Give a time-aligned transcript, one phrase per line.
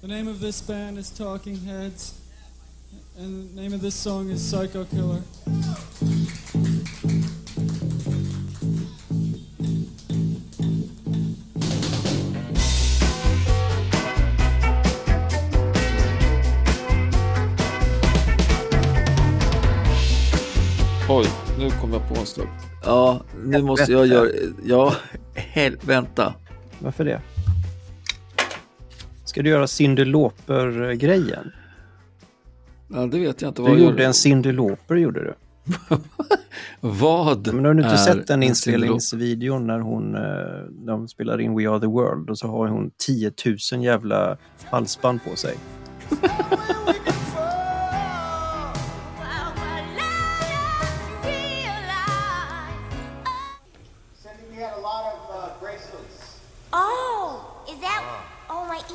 [0.00, 2.14] The name of this band is Talking Heads,
[3.18, 5.22] and the name of this song is Psycho Killer.
[21.08, 21.26] Oj,
[21.58, 22.46] nu kom jag på en sak.
[22.84, 24.28] Ja, nu måste jag göra...
[24.64, 24.94] Ja,
[25.34, 25.76] hel...
[25.80, 26.34] vänta.
[26.78, 27.20] Varför det?
[29.28, 31.52] Ska du göra Cyndi Lauper-grejen?
[32.88, 33.62] Ja, det vet jag inte.
[33.62, 35.34] Vad Du gjorde en Cyndi Lauper, gjorde du.
[36.80, 40.22] Vad Men har du inte sett den en inspelningsvideon när hon eh,
[40.70, 43.32] de spelar in We Are The World och så har hon 10
[43.72, 45.54] 000 jävla halsband på sig.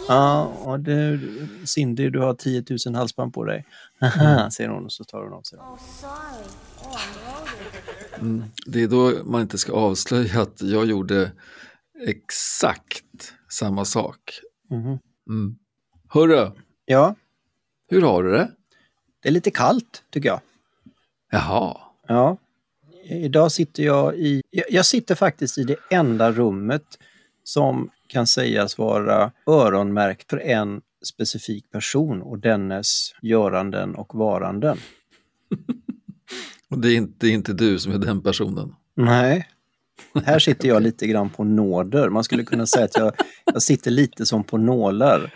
[0.07, 1.19] Ja, och det,
[1.65, 3.65] Cindy, du har 10 000 halsband på dig.
[3.99, 5.67] Haha, säger hon och så tar hon av sig dem.
[5.67, 5.77] Oh,
[8.21, 8.49] loaded.
[8.65, 11.31] Det är då man inte ska avslöja att jag gjorde
[12.07, 14.19] exakt samma sak.
[14.69, 14.99] Mhm.
[15.29, 15.55] Mm.
[16.09, 16.51] Hörru,
[16.85, 17.15] Ja,
[17.89, 18.51] hur har du det?
[19.21, 20.41] det är lite kallt tycker jag.
[21.31, 21.77] Jaha.
[22.07, 22.37] Ja.
[23.03, 24.41] Idag sitter jag i...
[24.49, 26.83] Jag sitter faktiskt i det enda rummet
[27.43, 34.77] som kan sägas vara öronmärkt för en specifik person och dennes göranden och varanden.
[36.69, 38.75] Och det är inte, det är inte du som är den personen.
[38.95, 39.47] Nej.
[40.25, 42.09] Här sitter jag lite grann på nåder.
[42.09, 43.13] Man skulle kunna säga att jag,
[43.45, 45.33] jag sitter lite som på nålar.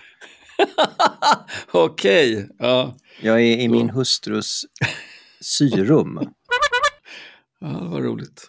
[1.72, 2.96] Okej, ja.
[3.22, 4.66] Jag är i min hustrus
[5.42, 6.20] syrum.
[7.60, 7.68] ja.
[7.68, 8.48] Det var roligt.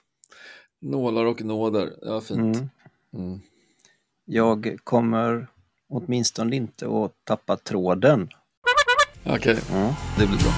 [0.81, 2.57] Nålar och nåder, ja fint.
[2.57, 2.69] Mm.
[3.15, 3.41] Mm.
[4.31, 5.49] Jag kommer
[5.89, 8.29] åtminstone inte att tappa tråden.
[9.27, 9.93] Okej, Mm.
[10.19, 10.53] det blir bra.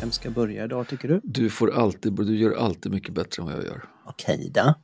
[0.00, 1.20] Vem ska börja idag tycker du?
[1.24, 3.84] Du får alltid, du gör alltid mycket bättre än vad jag gör.
[4.06, 4.74] Okej då.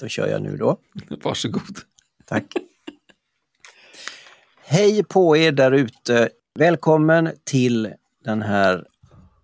[0.00, 0.78] Då kör jag nu då.
[1.22, 1.78] Varsågod.
[2.24, 2.44] Tack.
[4.64, 6.28] Hej på er där ute.
[6.58, 7.92] Välkommen till
[8.24, 8.84] den här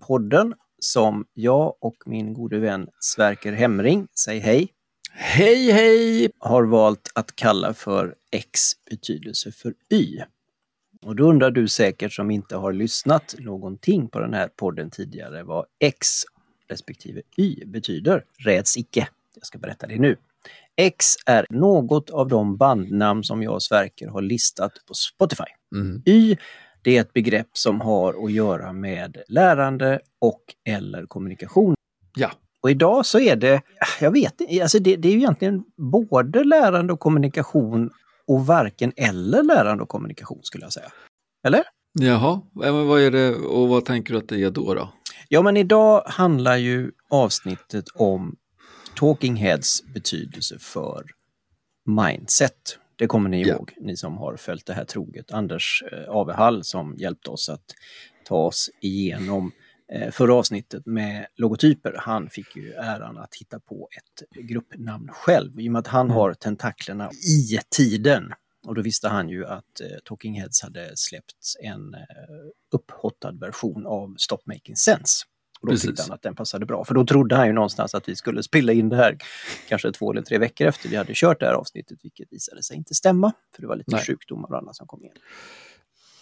[0.06, 4.69] podden som jag och min gode vän Sverker Hemring, säg hej,
[5.15, 6.31] Hej, hej!
[6.38, 8.60] har valt att kalla för X
[8.91, 10.22] betydelse för Y.
[11.03, 15.42] Och då undrar du säkert som inte har lyssnat någonting på den här podden tidigare
[15.42, 16.09] vad X
[16.69, 18.25] respektive Y betyder.
[18.38, 19.09] Räds icke.
[19.34, 20.16] Jag ska berätta det nu.
[20.76, 25.50] X är något av de bandnamn som jag och Sverker har listat på Spotify.
[25.75, 26.03] Mm.
[26.06, 26.37] Y
[26.82, 31.75] det är ett begrepp som har att göra med lärande och eller kommunikation.
[32.16, 32.31] Ja,
[32.62, 33.62] Och idag så är det,
[34.00, 37.91] jag vet inte, alltså det, det är ju egentligen både lärande och kommunikation
[38.26, 40.92] och varken eller lärande och kommunikation skulle jag säga.
[41.47, 41.62] Eller?
[42.00, 42.41] jaha.
[42.54, 44.75] Ja, Men vad är det och vad tänker du att det är då?
[44.75, 44.92] då?
[45.28, 48.37] Ja, men idag handlar ju avsnittet om
[48.94, 51.04] Talking Heads betydelse för
[51.87, 52.78] mindset.
[53.03, 53.55] Det kommer ni Ja.
[53.55, 55.33] ihåg, ni som har följt det här troget.
[55.33, 57.65] Anders eh, Avehall som hjälpte oss att
[58.25, 59.53] ta oss igenom
[59.93, 61.95] eh, förra avsnittet med logotyper.
[61.99, 66.11] Han fick ju äran att hitta på ett gruppnamn själv i och med att han
[66.11, 68.33] har tentaklerna i tiden.
[68.67, 72.01] Och då visste han ju att eh, Talking Heads hade släppt en eh,
[72.75, 75.25] upphottad version av Stop Making Sense.
[75.62, 75.87] Och då Precis.
[75.89, 78.43] tyckte han att den passade bra, för då trodde han ju någonstans att vi skulle
[78.43, 79.19] spela in det här
[79.69, 82.77] kanske två eller tre veckor efter vi hade kört det här avsnittet, vilket visade sig
[82.77, 84.05] inte stämma, för det var lite Nej.
[84.05, 85.15] sjukdomar och annat som kom igen.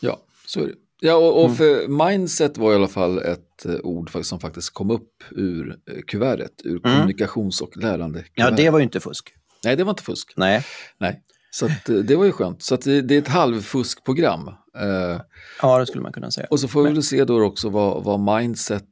[0.01, 0.75] Ja, så är det.
[1.03, 4.91] Ja, och, och för mindset var i alla fall ett eh, ord som faktiskt kom
[4.91, 9.33] upp ur eh, kuvertet, ur kommunikations och lärande Ja, det var ju inte fusk.
[9.65, 10.33] Nej, det var inte fusk.
[10.37, 10.65] Nej.
[10.99, 11.23] Nej.
[11.51, 12.63] Så att, eh, det var ju skönt.
[12.63, 14.49] Så det, det är ett halvfuskprogram.
[14.79, 15.21] Eh,
[15.63, 16.47] Ja, det skulle man kunna säga.
[16.51, 18.85] och så får vi väl se då också vad, vad mindset,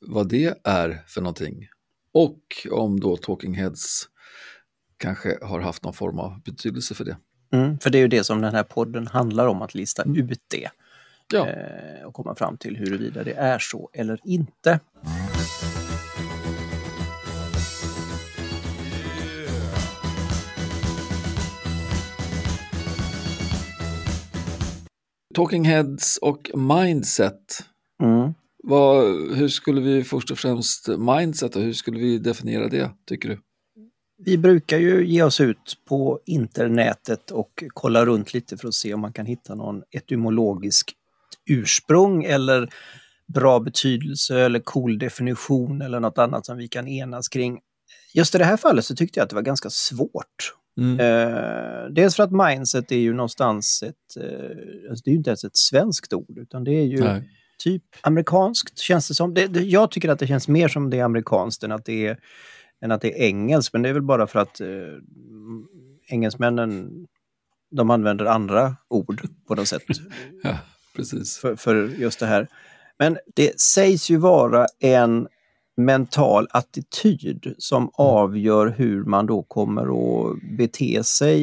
[0.00, 1.68] vad det är för någonting.
[2.12, 2.38] Och
[2.70, 4.08] om då Talking Heads
[4.96, 7.16] kanske har haft någon form av betydelse för det.
[7.52, 10.40] Mm, för det är ju det som den här podden handlar om, att lista ut
[10.50, 10.68] det.
[11.32, 14.80] Ja, eh, och komma fram till huruvida det är så eller inte.
[25.34, 27.64] Talking Heads och mindset.
[28.02, 28.34] Mm.
[28.62, 29.04] Vad,
[29.36, 33.40] hur skulle vi först och främst mindset och hur skulle vi definiera det, tycker du?
[34.24, 38.94] Vi brukar ju ge oss ut på internetet och kolla runt lite för att se
[38.94, 40.92] om man kan hitta någon etymologisk
[41.50, 42.72] ursprung eller
[43.34, 47.60] bra betydelse eller cool definition eller något annat som vi kan enas kring.
[48.14, 50.54] just i det här fallet så tyckte jag att det var ganska svårt.
[50.76, 51.00] Mm.
[51.00, 55.30] Eh, dels för att mindset är ju någonstans ett, eh, alltså det är ju inte
[55.30, 57.30] ens ett svenskt ord, utan det är ju Nej.
[57.58, 59.34] typ amerikanskt känns det som.
[59.34, 62.06] Det, det, jag tycker att det känns mer som det är amerikanskt än att det
[62.06, 62.18] är,
[62.84, 64.68] än att det är engelskt, men det är väl bara för att eh,
[66.08, 66.90] engelsmännen
[67.70, 69.82] de använder andra ord på något sätt
[70.42, 70.58] Ja,
[70.96, 71.38] precis.
[71.38, 72.48] för, för just det här.
[72.98, 75.28] Men det sägs ju vara en
[75.76, 81.40] mental attityd som avgör hur man då kommer att bete sig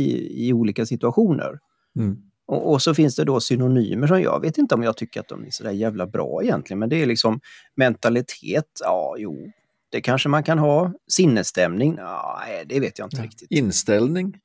[0.48, 1.60] i olika situationer.
[2.00, 2.18] Mm.
[2.48, 5.28] Och, och så finns det då synonymer som jag vet inte om jag tycker att
[5.28, 7.40] de är så där jävla bra egentligen, men det är liksom
[7.76, 9.52] mentalitet, ja jo,
[9.92, 10.92] det kanske man kan ha.
[11.08, 13.52] Sinnesstämning, ja, nej, det vet jag inte riktigt.
[13.52, 14.38] Inställning?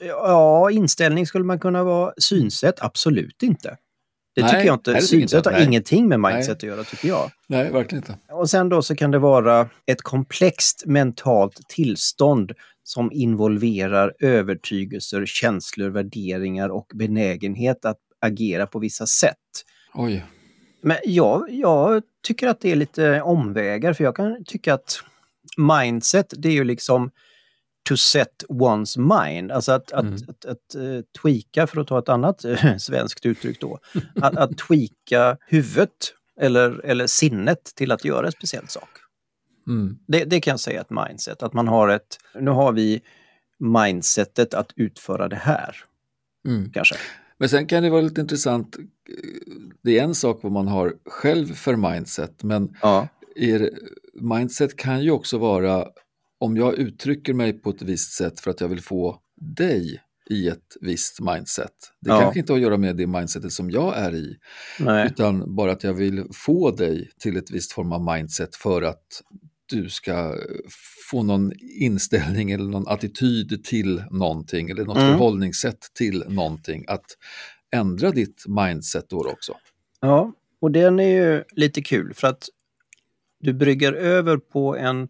[0.00, 2.12] Ja, inställning skulle man kunna vara.
[2.18, 3.76] Synsätt, absolut inte.
[4.38, 5.00] Det Nej, tycker jag inte.
[5.00, 5.52] Synsätt har.
[5.52, 5.64] Nej.
[5.64, 6.52] ingenting med mindset Nej.
[6.52, 7.30] att göra, tycker jag.
[7.46, 8.18] Nej, verkligen inte.
[8.32, 12.52] Och sen då så kan det vara ett komplext mentalt tillstånd
[12.84, 19.36] som involverar övertygelser, känslor, värderingar och benägenhet att agera på vissa sätt.
[19.94, 20.24] Oj.
[20.82, 25.00] Men jag, jag tycker att det är lite omvägar, för jag kan tycka att
[25.56, 27.10] mindset, det är ju liksom
[27.88, 30.14] to set one's mind, alltså att, Mm.
[30.14, 33.78] att, att, att, eh, tweaka, för att ta ett annat eh, svenskt uttryck då,
[34.22, 38.88] att, att tweaka huvudet eller, eller sinnet till att göra en speciell sak.
[39.68, 39.98] Mm.
[40.06, 43.00] Det, det kan jag säga ett mindset, att man har ett, nu har vi
[43.58, 45.76] mindsetet att utföra det här,
[46.48, 46.70] Mm.
[46.72, 46.94] kanske.
[47.38, 48.76] Men sen kan det vara lite intressant,
[49.82, 53.70] det är en sak vad man har själv för mindset, men Ja, er
[54.14, 55.86] mindset kan ju också vara
[56.38, 60.48] om jag uttrycker mig på ett visst sätt för att jag vill få dig i
[60.48, 61.72] ett visst mindset.
[62.00, 62.20] Det Ja.
[62.20, 64.36] kanske inte har att göra med det mindsetet som jag är i,
[64.80, 65.06] nej.
[65.06, 69.22] utan bara att jag vill få dig till ett visst form av mindset för att
[69.66, 70.34] du ska
[71.10, 75.08] få någon inställning eller någon attityd till någonting eller något Mm.
[75.10, 76.84] förhållningssätt till någonting.
[76.88, 77.04] Att
[77.72, 79.54] ändra ditt mindset då också.
[80.00, 82.48] Ja, och den är ju lite kul för att
[83.40, 85.08] du brygger över på en,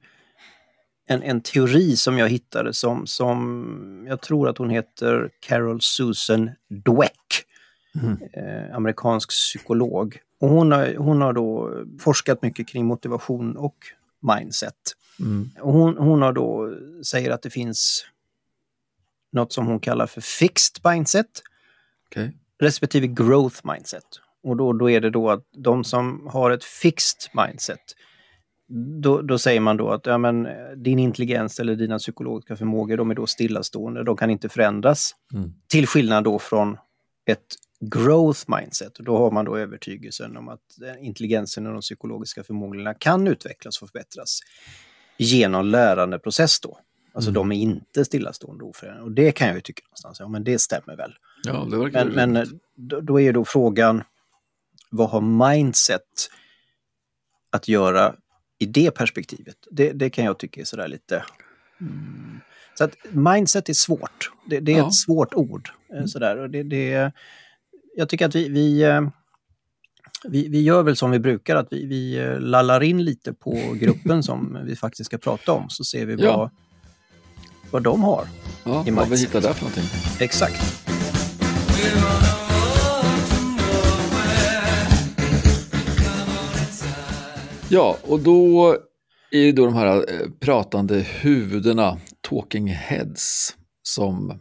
[1.08, 6.50] en, en teori som jag hittade som, som jag tror att hon heter Carol Susan
[6.68, 7.44] Dweck,
[8.32, 10.18] eh, amerikansk psykolog.
[10.40, 13.76] Och hon, har, hon har då forskat mycket kring motivation och
[14.20, 14.74] mindset.
[15.20, 15.50] Mm.
[15.60, 16.74] Och hon, hon har då
[17.04, 18.04] säger att det finns
[19.32, 21.42] något som hon kallar för fixed mindset
[22.10, 22.36] Okej.
[22.60, 24.04] respektive growth mindset.
[24.42, 27.80] Och då, då är det då att de som har ett fixed mindset,
[29.02, 32.96] då, då säger man då att ja, men, eh, din intelligens eller dina psykologiska förmågor,
[32.96, 35.14] de är då stillastående, de kan inte förändras.
[35.34, 35.54] Mm.
[35.68, 36.76] Till skillnad då från
[37.26, 37.46] ett
[37.80, 38.98] growth mindset.
[38.98, 43.26] Och då har man då övertygelsen om att eh, intelligensen och de psykologiska förmågorna kan
[43.26, 44.40] utvecklas och förbättras
[45.16, 46.78] genom lärandeprocess då.
[47.12, 49.04] Alltså de är inte stillastående och oförändrade.
[49.04, 51.12] Och det kan jag ju tycka någonstans, ja men det stämmer väl.
[51.42, 54.02] Ja, det verkar Men, men eh, då, då är då frågan,
[54.90, 56.02] vad har mindset
[57.50, 58.14] att göra
[58.58, 59.56] i det perspektivet?
[59.70, 61.24] Det, det kan jag tycka är sådär lite...
[61.80, 62.40] Mm.
[62.74, 64.30] Så att mindset är svårt.
[64.46, 64.86] Det, det är Ja.
[64.88, 65.70] ett svårt ord.
[65.94, 66.36] eh, Sådär.
[66.38, 67.12] Och det, det,
[67.96, 69.00] jag tycker att vi, vi, eh,
[70.28, 73.52] vi, vi gör väl som vi brukar, att vi, vi eh, lallar in lite på
[73.74, 76.36] gruppen som vi faktiskt ska prata om, så ser vi Ja.
[76.36, 76.50] vad,
[77.70, 78.26] vad de har.
[78.64, 79.28] ja, i vad vi mindset.
[79.28, 79.84] hittar där för någonting.
[80.20, 80.62] Exakt.
[87.70, 88.70] Ja, och då
[89.30, 94.40] är det då de här eh, pratande huvudena, talking heads, som,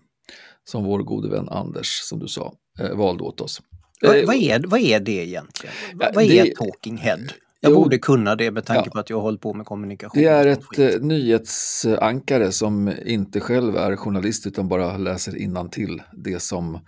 [0.64, 3.62] som vår gode vän Anders, som du sa, eh, valde åt oss.
[4.02, 5.76] Vad, Eh, vad, är, vad är det egentligen?
[6.00, 7.20] Ja, vad är det- talking head?
[7.60, 7.84] Jag Jo.
[7.84, 8.92] borde kunna det med tanke Ja.
[8.92, 10.22] på att jag har hållit på med kommunikation.
[10.22, 16.40] Det är ett eh, nyhetsankare som inte själv är journalist utan bara läser till det
[16.40, 16.80] som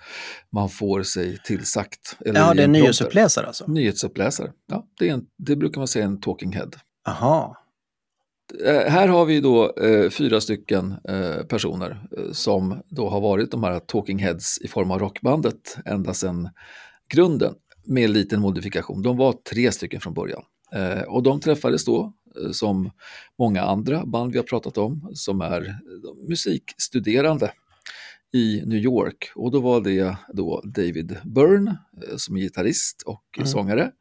[0.51, 2.17] man får sig tillsagt.
[2.25, 3.67] Eller Ja, det är en nyhetsuppläsare alltså?
[3.67, 6.69] Nyhetsuppläsare, ja, det, är en, det brukar man säga en talking head.
[7.07, 7.55] Aha.
[8.65, 13.51] Eh, här har vi då eh, fyra stycken eh, personer eh, som då har varit
[13.51, 16.49] de här talking heads i form av rockbandet ända sedan
[17.13, 17.53] grunden
[17.85, 19.01] med en liten modifikation.
[19.01, 20.41] De var tre stycken från början
[21.07, 22.91] och de träffades då eh, som
[23.39, 27.51] många andra band vi har pratat om som är eh, musikstuderande
[28.33, 33.23] i New York och då var det då David Byrne eh, som är gitarrist och
[33.37, 33.47] Mm.
[33.47, 33.91] sångare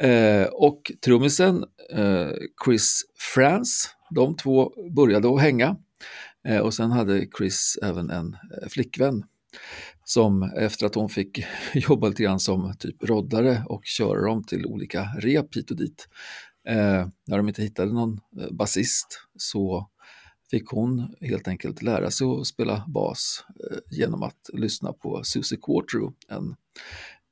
[0.00, 2.30] Eh, och trummisen eh,
[2.64, 3.02] Chris
[3.34, 5.76] France, de två började att hänga.
[6.48, 9.24] Eh, och sen hade Chris även en eh, flickvän
[10.04, 11.44] som efter att hon fick
[11.74, 16.08] jobba lite grann som typ roddare och köra dem till olika rep hit och dit.
[16.68, 19.90] Eh, när de inte hittade någon eh, basist så
[20.50, 25.58] fick hon helt enkelt lära sig att spela bas eh, genom att lyssna på Susie
[25.62, 26.56] Quatro, en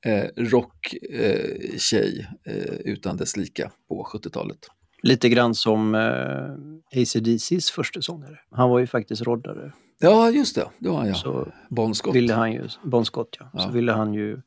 [0.07, 4.59] eh, rocktjej eh, eh, utan dess lika på 70-talet.
[5.03, 8.39] Lite grann som eh, ACDCs första sångare.
[8.51, 9.73] Han var ju faktiskt roddare.
[10.03, 11.15] Ja, just det, det var han ja.
[11.15, 12.15] Så Bon Scott.
[12.15, 13.47] ville han ju, Bon Scott ja.
[13.53, 13.61] Ja.
[13.61, 14.41] Så ville han ju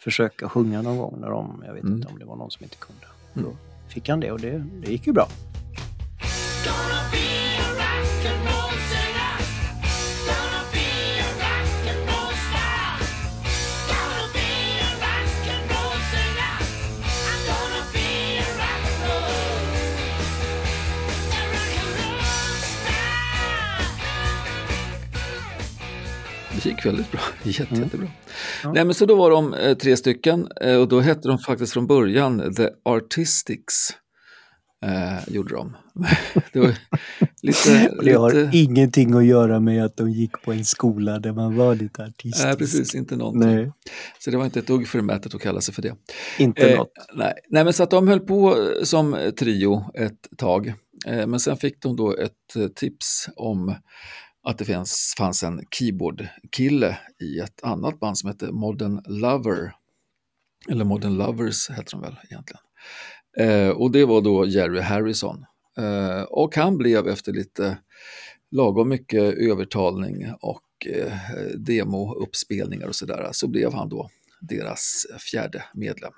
[0.00, 1.96] försöka sjunga någon gång när de, jag vet Mm.
[1.96, 3.06] inte om det var någon som inte kunde.
[3.34, 3.48] Mm.
[3.48, 3.56] Då
[3.88, 5.28] fick han det och det, det gick ju bra.
[26.66, 27.82] Gick väldigt bra, Jätte, Mm.
[27.82, 28.08] jättebra.
[28.62, 28.72] Ja.
[28.72, 31.72] Nej, men så då var de eh, tre stycken eh, och då hette de faktiskt
[31.72, 33.74] från början The Artistics.
[34.84, 35.76] Eh, gjorde de.
[36.52, 36.74] det var
[37.42, 37.92] lite...
[38.02, 41.56] Det har lite ingenting att göra med att de gick på en skola där man
[41.56, 42.44] var lite artistisk.
[42.46, 43.50] nej, precis, inte någonting.
[43.54, 43.72] Nej,
[44.18, 45.94] Så det var inte ett dugg förmätet att kalla sig för det.
[46.38, 46.92] inte Eh, något.
[47.14, 47.32] nej.
[47.48, 50.66] nej, men så att de höll på eh, som trio ett tag.
[51.06, 53.74] Eh, men sen fick de då ett eh, tips om
[54.48, 59.72] att det fanns, fanns en keyboardkille i ett annat band som hette Modern Lover.
[60.68, 62.60] Eller Modern Lovers heter de väl egentligen.
[63.38, 65.44] Eh, och det var då Jerry Harrison.
[65.78, 67.78] Eh, och han blev efter lite
[68.50, 71.12] lagom mycket övertalning och eh,
[71.58, 74.10] demouppspelningar och sådär, så blev han då
[74.40, 76.12] deras fjärde medlem.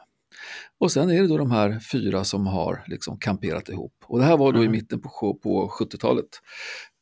[0.78, 3.92] Och sen är det då de här fyra som har liksom kamperat ihop.
[4.02, 4.72] Och det här var då i Mm.
[4.72, 6.28] mitten på, på 70-talet.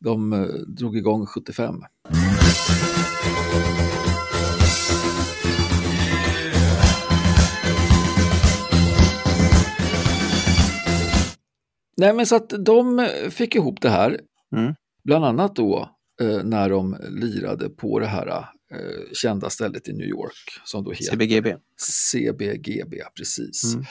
[0.00, 1.74] De eh, drog igång 75.
[11.96, 14.20] Nej men så att de fick ihop det här,
[14.56, 14.74] Mm.
[15.04, 15.90] bland annat då
[16.22, 20.92] eh, när de lirade på det här eh, kända stället i New York som då
[20.92, 21.56] heter CBGB.
[22.12, 23.74] CBGB, precis.
[23.74, 23.86] Mm.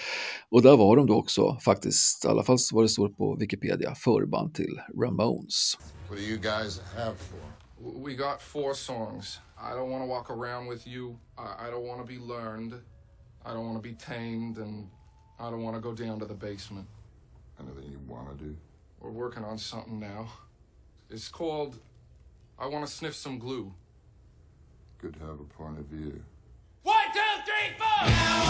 [0.49, 3.35] Och där var de då också faktiskt, i alla fall så var det står på
[3.35, 5.77] Wikipedia, förband till Ramones.
[6.09, 7.55] What do you guys have for?
[8.05, 9.39] We got four songs.
[9.57, 11.17] I don't want to walk around with you.
[11.37, 12.73] I, I don't want to be learned.
[13.45, 14.89] I don't want to be tamed, and
[15.39, 16.87] I don't want to go down to the basement.
[17.59, 18.55] Anything you want to do?
[18.99, 20.27] We're working on something now.
[21.09, 21.79] It's called
[22.57, 23.73] I Want to Sniff Some Glue.
[25.05, 26.13] Good to have a point of view.
[26.81, 28.09] One, two, three, four.
[28.09, 28.45] Now.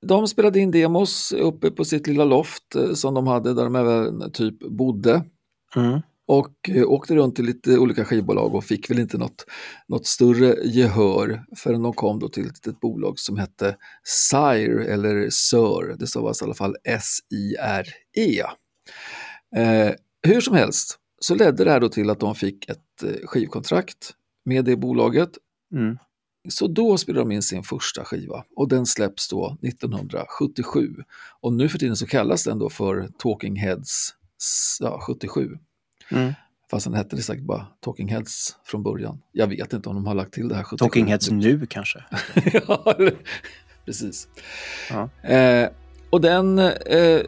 [0.00, 3.76] De spelade in demos uppe på sitt lilla loft eh, som de hade där de
[3.76, 5.24] även typ bodde.
[5.76, 6.00] Mm.
[6.28, 9.44] Och eh, åkte runt till lite olika skivbolag och fick väl inte något,
[9.88, 15.30] något större gehör förrän de kom då till ett litet bolag som hette Sire eller
[15.30, 18.42] Sir, det stavas i alla fall S-I-R-E.
[19.56, 23.26] Eh, hur som helst så ledde det här då till att de fick ett eh,
[23.26, 25.30] skivkontrakt med det bolaget.
[25.74, 25.98] Mm.
[26.48, 30.94] Så då spelade de in sin första skiva och den släpps då 1977.
[31.40, 34.14] Och nu för tiden så kallas den då för Talking Heads
[34.80, 35.58] ja, 77.
[36.10, 36.32] Mm.
[36.70, 39.20] Fast den hette det säkert bara Talking Heads från början.
[39.32, 40.76] Jag vet inte om de har lagt till det här 77.
[40.78, 42.04] Talking Heads nu kanske.
[42.68, 42.94] ja,
[43.84, 44.28] precis.
[44.90, 45.28] Ja.
[45.28, 45.68] Eh,
[46.10, 47.20] och den, eh,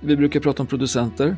[0.00, 1.36] vi brukar prata om producenter.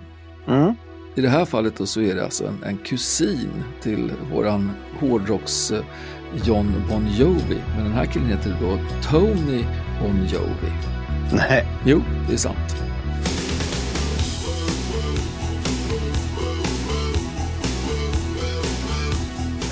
[0.48, 0.74] Mm.
[1.14, 5.70] I det här fallet då så är det alltså en, en kusin till våran hårdrocks
[5.70, 5.84] eh,
[6.44, 7.62] John Bon Jovi.
[7.76, 8.78] Men den här killen heter då
[9.10, 9.64] Tony
[10.00, 10.72] Bon Jovi.
[11.32, 11.66] Nej.
[11.84, 12.87] Jo, det är sant.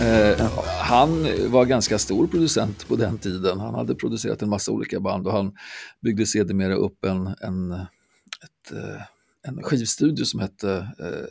[0.00, 0.46] Eh,
[0.80, 3.60] han var ganska stor producent på den tiden.
[3.60, 5.52] Han hade producerat en massa olika band och han
[6.02, 9.02] byggde sedermera upp en, en, ett, eh,
[9.48, 11.26] en skivstudio som hette eh,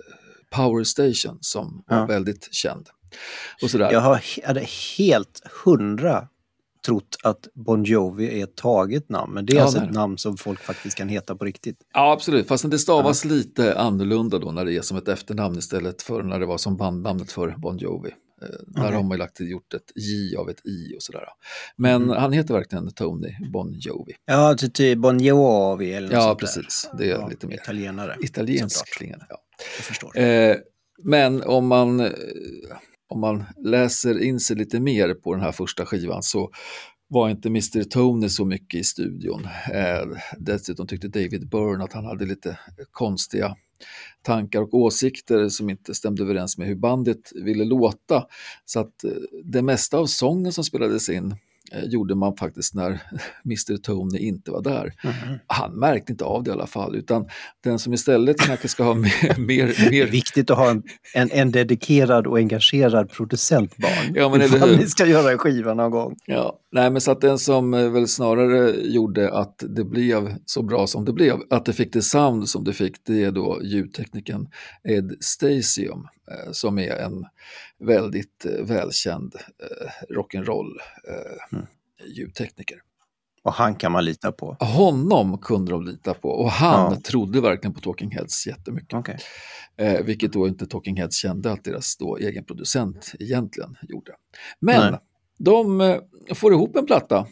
[0.55, 2.05] Power Station som var Ja.
[2.05, 2.87] väldigt känd.
[3.63, 3.91] Och sådär.
[3.91, 4.65] Jag har, hade
[4.97, 6.27] helt hundra
[6.85, 9.87] trott att Bon Jovi är ett taget namn, men det är Ja, alltså nej.
[9.87, 11.77] ett namn som folk faktiskt kan heta på riktigt.
[11.93, 12.47] Ja, absolut.
[12.47, 16.39] Fast det stavas lite annorlunda då när det är som ett efternamn istället för när
[16.39, 18.09] det var som bandnamnet för Bon Jovi.
[18.67, 18.95] Där Okej.
[18.95, 21.23] har man ju lagt gjort ett J av ett I och sådär.
[21.75, 22.17] Men Mm.
[22.17, 24.13] han heter verkligen Tony Bon Jovi.
[24.25, 26.89] Ja, typ typ Bon Jovi eller något Ja, precis.
[26.91, 26.97] Där.
[26.97, 28.15] Det är Ja, lite mer Italienare.
[28.21, 29.25] italiensk klingande.
[29.29, 29.37] Ja.
[29.77, 30.17] Jag förstår.
[30.17, 30.55] Eh,
[31.03, 32.11] men om man, eh,
[33.09, 36.51] om man läser in sig lite mer på den här första skivan så
[37.07, 39.47] var inte Mr Tony så mycket i studion.
[39.73, 40.05] Eh,
[40.37, 42.59] dessutom tyckte David Byrne att han hade lite
[42.91, 43.55] konstiga
[44.21, 48.25] tankar och åsikter som inte stämde överens med hur bandet ville låta.
[48.65, 49.11] Så att eh,
[49.43, 51.35] det mesta av sången som spelades in
[51.83, 52.89] gjorde man faktiskt när
[53.45, 54.93] Mr Tony inte var där.
[55.47, 57.25] Han märkte inte av det i alla fall, utan
[57.63, 60.83] den som istället kanske ska ha mer, mer, Det är mer viktigt att ha en,
[61.13, 64.13] en, en dedikerad och engagerad producentbarn.
[64.15, 64.77] Ja, men eller hur?
[64.77, 66.15] ni ska göra en skiva någon gång.
[66.25, 70.63] Ja, nej men så att den som eh, väl snarare gjorde att det blev så
[70.63, 73.59] bra som det blev, att det fick det sound som det fick, det är då
[73.63, 74.47] ljudteknikern
[74.83, 76.14] Ed Stasium eh,
[76.51, 77.25] som är en
[77.79, 80.71] väldigt eh, välkänd eh, rock'n'roll
[81.09, 81.59] eh,
[82.05, 82.81] ljudtekniker.
[83.43, 84.57] Och han kan man lita på.
[84.59, 86.99] Honom kunde de lita på och han Ja.
[87.01, 88.93] trodde verkligen på Talking Heads jättemycket.
[88.93, 89.17] Okej.
[89.77, 94.11] Eh, vilket då inte Talking Heads kände att deras då egen producent egentligen gjorde.
[94.59, 94.99] Men Nej.
[95.37, 95.97] de eh,
[96.33, 97.27] får ihop en platta.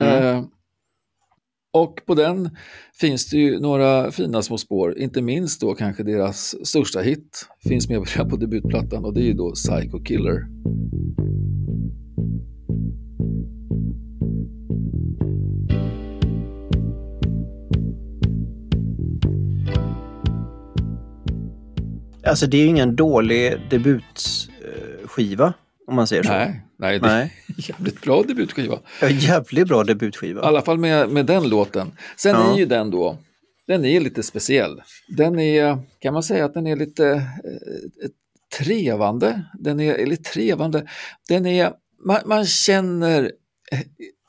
[0.00, 0.24] Mm.
[0.24, 0.44] Eh,
[1.72, 2.50] och på den
[3.00, 7.88] finns det ju några fina små spår, inte minst då kanske deras största hit finns
[7.88, 10.46] med på debutplattan och det är ju då Psycho Killer.
[22.26, 25.54] Alltså det är ju ingen dålig debutskiva,
[25.86, 26.32] om man säger så.
[26.32, 27.34] Nej, nej, det är Nej.
[27.46, 28.78] en jävligt bra debutskiva.
[29.00, 30.40] Ja, jävligt bra debutskiva.
[30.40, 31.92] I alla fall med, med den låten.
[32.16, 32.54] Sen Ja.
[32.54, 33.18] är ju den då,
[33.66, 34.82] den är lite speciell.
[35.08, 38.08] Den är, kan man säga att den är lite eh,
[38.58, 39.44] trevande.
[39.58, 40.86] Den är lite trevande.
[41.28, 41.72] Den är,
[42.06, 43.22] man, man känner
[43.72, 43.80] eh,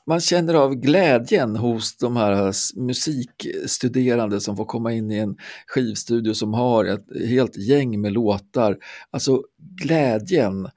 [0.06, 6.34] man känner av glädjen hos de här musikstuderande som får komma in i en skivstudio
[6.34, 8.76] som har ett helt gäng med låtar.
[9.10, 9.42] Alltså
[9.82, 10.68] glädjen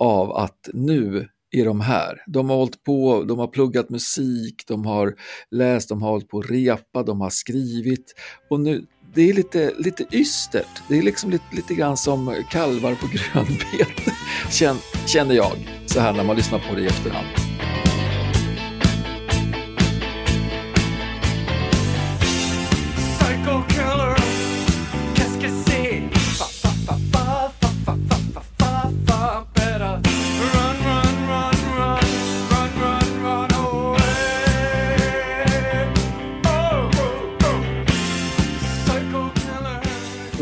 [0.00, 2.22] av att nu är de här.
[2.26, 5.14] De har hållit på, de har pluggat musik, de har
[5.50, 8.14] läst, de har hållit på att repa, de har skrivit
[8.50, 10.82] och nu det är lite, lite ystert.
[10.88, 14.12] Det är liksom lite, lite grann som kalvar på grönbete,
[15.06, 17.49] känner jag, så här när man lyssnar på det i efterhand.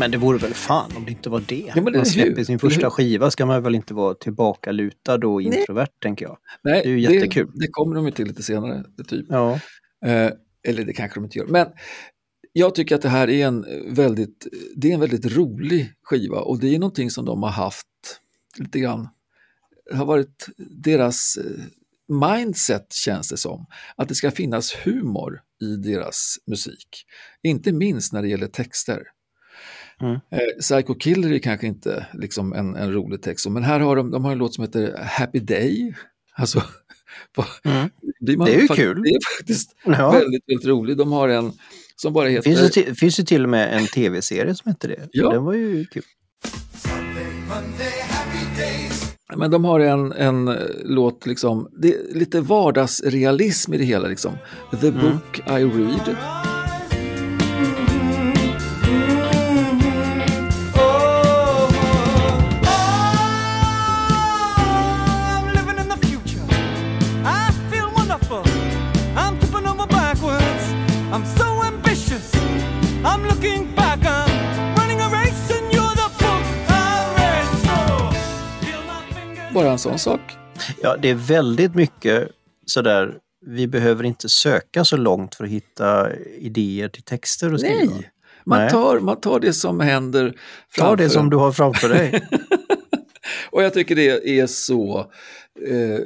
[0.09, 1.71] Men det vore väl fan om det inte var det.
[1.75, 2.43] Ja, man släpper hur?
[2.43, 6.37] sin första skiva ska man väl inte vara tillbakalutad och introvert, tänker jag.
[6.61, 7.51] Nej, Det är ju jättekul.
[7.53, 9.25] Det, det kommer de ju till lite senare, typ.
[9.29, 9.53] Ja.
[10.05, 10.31] Eh,
[10.67, 11.45] eller det kanske de inte gör.
[11.45, 11.67] Men
[12.53, 16.59] jag tycker att det här är en väldigt, det är en väldigt rolig skiva och
[16.59, 17.87] det är någonting som de har haft
[18.57, 19.07] lite grann,
[19.91, 21.63] det har varit deras eh,
[22.35, 27.05] mindset känns det som, att det ska finnas humor i deras musik.
[27.43, 29.03] Inte minst när det gäller texter.
[30.01, 30.13] Mm.
[30.13, 30.19] Eh,
[30.61, 34.25] Psycho Killer är kanske inte liksom en, en rolig text, men här har de, de
[34.25, 35.93] har en låt som heter Happy Day.
[36.35, 36.63] Alltså,
[37.65, 37.89] Mm.
[38.21, 39.01] blir man Det är ju kul.
[39.03, 40.11] Det är faktiskt Ja.
[40.11, 40.97] väldigt, väldigt rolig.
[40.97, 41.51] De har en
[41.95, 42.43] som bara Det heter...
[42.49, 45.07] finns ju, till, finns ju till och med en tv-serie som heter det.
[45.11, 45.29] Ja.
[45.31, 46.03] Den var ju kul.
[49.37, 54.07] Men de har en, en eh, låt, liksom, det är lite vardagsrealism i det hela.
[54.07, 54.31] Liksom.
[54.81, 55.01] The Mm.
[55.01, 56.15] book I read.
[79.59, 80.19] Bara en sån sak.
[80.81, 82.29] Ja, det är väldigt mycket
[82.65, 87.91] sådär, vi behöver inte söka så långt för att hitta idéer till texter och skriva.
[87.91, 88.11] Nej,
[88.45, 88.69] man Nej.
[88.69, 90.35] tar, man tar det som händer Ta
[90.69, 92.27] framför det som du har framför dig.
[93.51, 94.99] Och jag tycker det är så,
[95.67, 95.99] eh,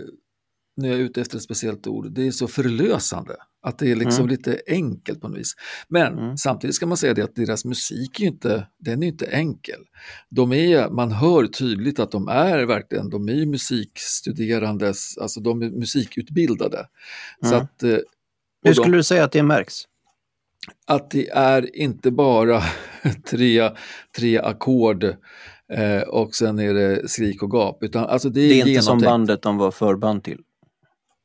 [0.78, 3.36] nu är jag ute efter ett speciellt ord, det är så förlösande.
[3.66, 4.30] Att det är liksom Mm.
[4.32, 5.54] lite enkelt på något vis.
[5.88, 6.38] Men Mm.
[6.38, 9.80] samtidigt ska man säga det att deras musik är inte, den är inte enkel.
[10.30, 15.62] De är, man hör tydligt att de är verkligen, de är ju musikstuderandes, alltså de
[15.62, 16.86] är musikutbildade.
[17.42, 17.60] Så Mm.
[17.62, 18.00] att, eh, Hur
[18.64, 19.74] de- skulle du säga att det märks?
[20.88, 22.62] att det är inte bara
[23.30, 23.70] tre,
[24.18, 25.04] tre ackord
[25.74, 27.84] eh, och sen är det skrik och gap.
[27.84, 30.40] Utan alltså det är, Det är inte som bandet de var förband till.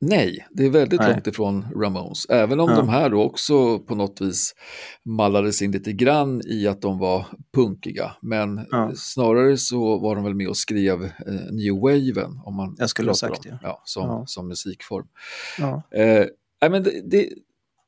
[0.01, 1.13] Nej, det är väldigt Nej.
[1.13, 2.27] långt ifrån Ramones.
[2.29, 2.77] Även om Ja.
[2.77, 4.55] de här då också på något vis
[5.05, 8.13] mallades in lite grann i att de var punkiga.
[8.23, 8.93] Men Ja.
[8.97, 11.11] snarare så var de väl med och skrev eh,
[11.51, 13.59] New Waven, om man Jag skulle ha sagt om, det.
[13.63, 14.25] Ja, som, Ja.
[14.27, 15.07] som musikform.
[15.95, 17.29] Eh, men det, det,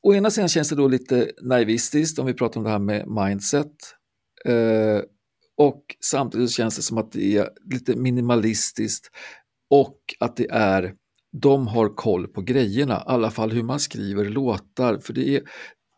[0.03, 3.09] å ena sidan känns det då lite naivistiskt om vi pratar om det här med
[3.09, 3.73] mindset.
[4.44, 5.01] Eh,
[5.57, 9.11] och samtidigt känns det som att det är lite minimalistiskt
[9.70, 10.94] och att det är,
[11.32, 15.42] de har koll på grejerna, i alla fall hur man skriver låtar, för det, är,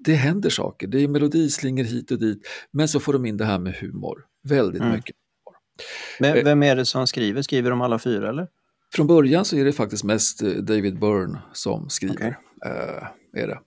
[0.05, 2.39] det händer saker, det är melodislingor hit och dit,
[2.73, 4.95] men så får de in det här med humor, väldigt Mm.
[4.95, 5.17] mycket.
[6.21, 7.43] Men vem är det som skriver?
[7.43, 8.49] Skriver de alla fyra eller?
[8.95, 12.15] Från början så är det faktiskt mest eh, David Byrne som skriver.
[12.15, 12.37] Okej.
[12.67, 13.59] Eh, är det.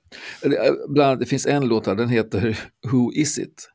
[0.57, 2.59] Eh, Bland, det finns en låt här, den heter
[2.91, 3.69] Who is it?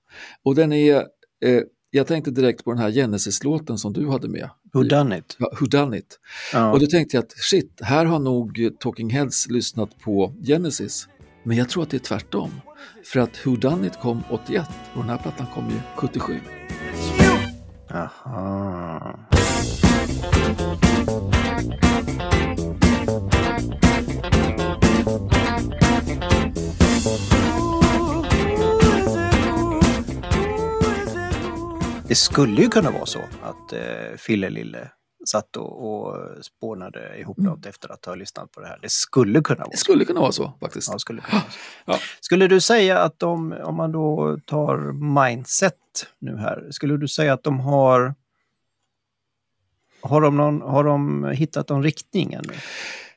[0.45, 0.97] Och den är,
[1.45, 4.51] eh, jag tänkte direkt på den här Genesis-låten som du hade med.
[4.73, 5.37] Who done it?
[5.39, 6.19] Ja, Who done it?
[6.53, 6.73] Ja.
[6.73, 11.09] Och då tänkte jag att shit, här har nog Talking Heads lyssnat på Genesis.
[11.43, 12.51] Men jag tror att det är tvärtom.
[13.05, 16.41] För att Who done it kom 81 och den här plattan kom ju 77.
[17.91, 19.19] Aha.
[32.11, 34.91] Det skulle ju kunna vara så att eh, Fille Lille
[35.27, 38.79] satt och, och spånade ihop något efter att ha lyssnat på det här.
[38.83, 39.81] Det skulle kunna vara Det så.
[39.85, 40.89] skulle kunna vara så faktiskt.
[40.93, 41.59] Ja, skulle, kunna vara så.
[41.85, 41.99] Ja.
[42.21, 45.75] skulle du säga att de, om man då tar mindset
[46.19, 48.15] nu här, skulle du säga att de har
[50.03, 52.53] har de, någon, har de hittat någon riktning ännu?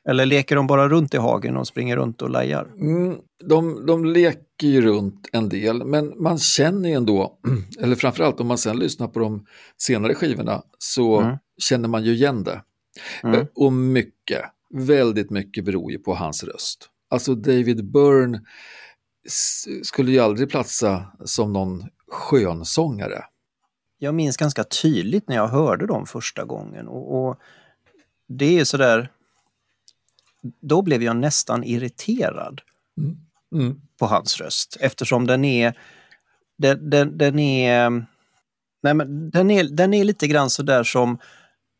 [0.08, 2.72] Eller leker de bara runt i hagen och springer runt och lajar?
[2.80, 3.16] Mm,
[3.48, 7.38] de, de leker ju runt en del, men man känner ju ändå,
[7.80, 11.36] eller framförallt om man sen lyssnar på de senare skivorna, så Mm.
[11.58, 12.62] känner man ju igen det.
[13.22, 13.40] Mm.
[13.40, 14.42] Eh, Och mycket,
[14.74, 16.88] väldigt mycket beror ju på hans röst.
[17.10, 18.40] Alltså David Byrne
[19.82, 23.24] skulle ju aldrig platsa som någon skönsångare.
[23.98, 27.36] Jag minns ganska tydligt när jag hörde dem första gången och, och
[28.28, 29.10] det är sådär,
[30.60, 32.60] då blev jag nästan irriterad
[33.54, 33.80] Mm.
[33.98, 35.78] på hans röst eftersom den är,
[36.58, 37.90] den, den, den är,
[38.82, 41.18] nej men den är, den är lite grann sådär som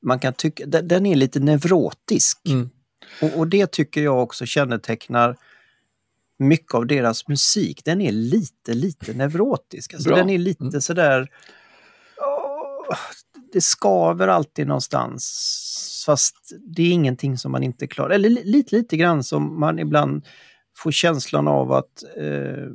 [0.03, 2.41] man kan tycka, den, den är lite neurotisk.
[2.49, 2.71] Mm.
[3.23, 5.37] Och, och det tycker jag också kännetecknar
[6.39, 7.85] mycket av deras musik.
[7.85, 9.95] Den är lite, lite neurotisk.
[9.95, 10.19] Alltså Bra.
[10.19, 10.81] den är lite Mm.
[10.81, 11.29] sådär...
[12.17, 12.97] åh,
[13.55, 16.03] det skaver alltid någonstans.
[16.07, 16.37] Fast
[16.77, 18.11] det är ingenting som man inte klarar.
[18.11, 20.25] Eller li- lite, lite grann som man ibland
[20.77, 22.67] får känslan av att eh,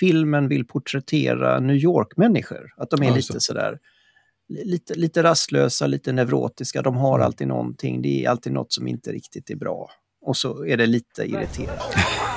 [0.00, 2.66] filmen vill porträttera New York-människor.
[2.76, 3.78] Att de är just lite sådär
[4.48, 6.82] li- lite, lite rastlösa, lite neurotiska.
[6.82, 7.26] De har Mm.
[7.26, 8.02] alltid någonting.
[8.02, 9.90] Det är alltid något som inte riktigt är bra.
[10.20, 11.82] Och så är det lite irriterande.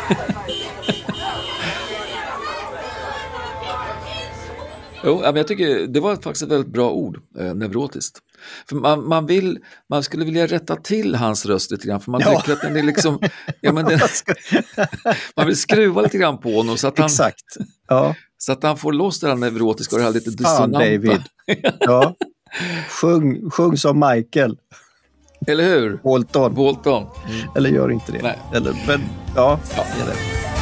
[5.03, 8.19] Jo, men jag tycker det var faktiskt ett väldigt bra ord, eh, neurotiskt.
[8.69, 9.59] För man, man, vill,
[9.89, 12.39] man skulle vilja rätta till hans röst lite grann, för man Ja.
[12.41, 13.19] tycker att den är liksom...
[13.61, 13.99] Ja, men den,
[15.35, 17.43] man vill skruva lite grann på honom så att han, Exakt.
[17.87, 20.79] Ja, så att han får loss det här neurotiska och det här lite fan dissonanta.
[20.79, 21.21] David.
[21.79, 22.15] Ja.
[23.01, 24.57] Sjung, sjung som Michael
[25.47, 25.99] Eller hur?
[26.03, 26.53] Bolton.
[26.55, 27.07] Bolton.
[27.55, 28.21] Eller gör inte det.
[28.21, 28.39] Nej.
[28.53, 29.01] Eller, men
[29.35, 29.83] ja, Ja.
[30.05, 30.58] det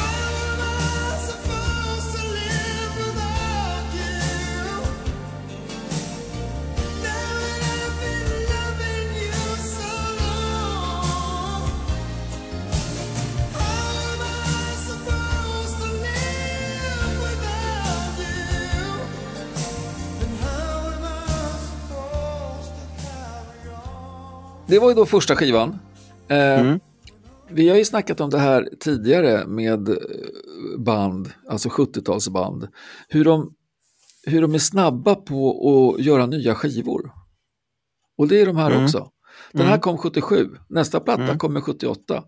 [24.68, 24.80] det.
[24.80, 25.80] Var ju då första skivan.
[26.28, 26.80] Eh, Mm.
[27.50, 29.96] Vi har ju snackat om det här tidigare med eh,
[30.78, 32.68] band, alltså 70-talsband.
[33.08, 33.54] Hur de,
[34.24, 35.50] hur de är snabba på
[35.96, 37.12] att göra nya skivor.
[38.18, 38.84] Och det är de här Mm.
[38.84, 39.10] också.
[39.52, 39.82] Den här Mm.
[39.82, 41.38] kom 77, nästa platta Mm.
[41.38, 42.24] kommer 78.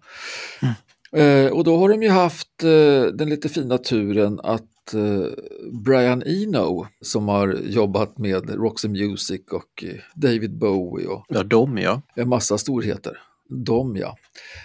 [1.12, 5.28] Eh, och då har de ju haft eh, den lite fina turen att eh,
[5.72, 11.78] Brian Eno, som har jobbat med Roxy Music och eh, David Bowie och Ja, de
[11.78, 12.02] ja.
[12.16, 13.18] en massa storheter,
[13.50, 14.18] de ja.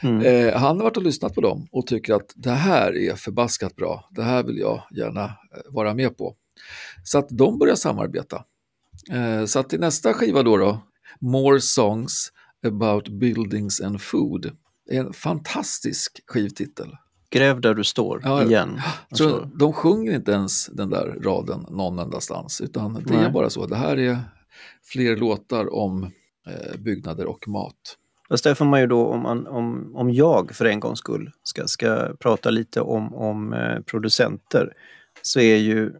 [0.02, 0.20] Mm.
[0.20, 3.76] Eh, han har varit och lyssnat på dem och tycker att det här är förbaskat
[3.76, 5.30] bra, det här vill jag gärna eh,
[5.68, 6.34] vara med på.
[7.04, 8.44] Så att de börjar samarbeta.
[9.12, 10.80] Eh, så att i nästa skiva då, då,
[11.20, 12.32] More Songs
[12.66, 14.56] about Buildings and Food,
[14.90, 16.88] är en fantastisk skivtitel.
[17.34, 18.80] Gräv där du står, Ja, igen.
[19.12, 23.30] Så Alltså, de sjunger inte ens den där raden någon endastans, utan det är Nej.
[23.30, 23.66] bara så.
[23.66, 24.18] Det här är
[24.82, 26.04] fler låtar om
[26.46, 27.98] eh, byggnader och mat.
[28.28, 31.30] Fast där får man ju då, om, man, om, om jag för en gångs skull
[31.42, 34.72] ska, ska prata lite om, om eh, producenter,
[35.22, 35.92] så är ju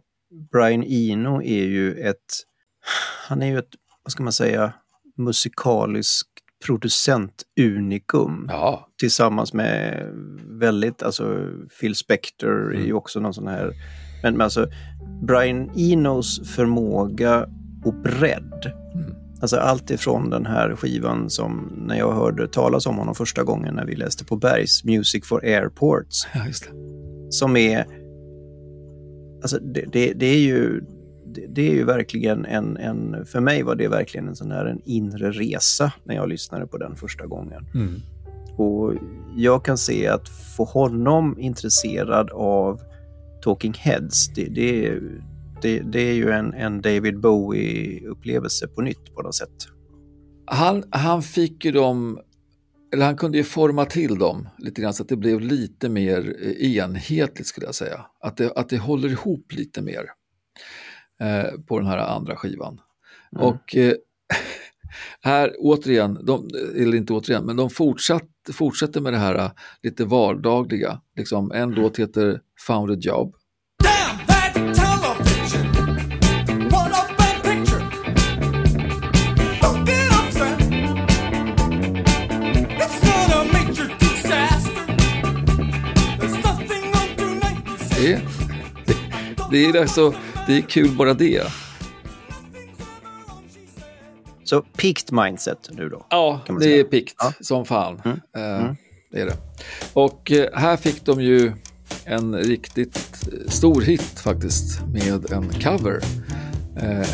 [0.51, 2.43] Brian Eno är ju ett,
[3.27, 3.69] han är ju ett,
[4.03, 4.73] vad ska man säga,
[5.17, 6.29] musikaliskt
[6.65, 8.45] producentunikum.
[8.49, 10.07] Ja, Tillsammans med
[10.49, 13.73] väldigt, alltså Phil Spector är ju också någon sån här
[14.23, 14.67] Men, men alltså,
[15.27, 17.47] Brian Enos förmåga
[17.85, 18.71] och bredd.
[19.41, 23.75] Alltså allt ifrån den här skivan som när jag hörde talas om honom första gången
[23.75, 26.27] när vi läste på Bergs Music for Airports.
[26.33, 26.41] Ja.
[27.29, 27.85] Som är...
[29.41, 30.81] Alltså det, det, det är ju...
[31.35, 33.25] Det, det är ju verkligen en, en...
[33.25, 36.77] För mig var det verkligen en sån här en inre resa när jag lyssnade på
[36.77, 37.65] den första gången.
[37.75, 38.01] Mm.
[38.57, 38.93] Och
[39.35, 42.81] jag kan se att få honom intresserad av
[43.43, 45.21] Talking Heads, det, det, är-
[45.61, 49.67] det, det är ju en, en David Bowie-upplevelse på nytt på något sätt.
[50.45, 52.19] Han, han fick ju dem,
[52.93, 56.35] eller han kunde ju forma till dem lite grann så att det blev lite mer
[56.41, 58.05] eh, enhetligt skulle jag säga.
[58.19, 60.03] Att det, att det håller ihop lite mer
[61.21, 62.81] eh, på den här andra skivan.
[63.31, 63.93] Och eh,
[65.21, 69.51] här återigen, de, eller inte återigen, men de fortsatt, fortsätter med det här eh,
[69.83, 71.01] lite vardagliga.
[71.15, 73.35] Liksom, en låt heter Found a Job.
[88.05, 88.21] Det,
[88.85, 88.95] det,
[89.51, 90.13] det, är alltså,
[90.47, 91.43] det är kul bara det.
[94.43, 96.05] Så peaked mindset nu då.
[96.09, 96.79] Ja, det säga.
[96.79, 97.33] är pikt Ja.
[97.41, 98.01] som fan.
[98.05, 98.71] Eh,
[99.11, 99.37] Det är det.
[99.93, 101.53] Och eh, här fick de ju
[102.05, 106.01] en riktigt eh, stor hit faktiskt med en cover.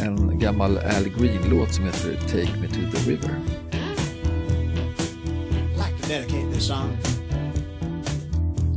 [0.02, 3.30] En gammal Al Green-låt som heter Take Me To The River.
[5.78, 6.98] Like to dedicate this song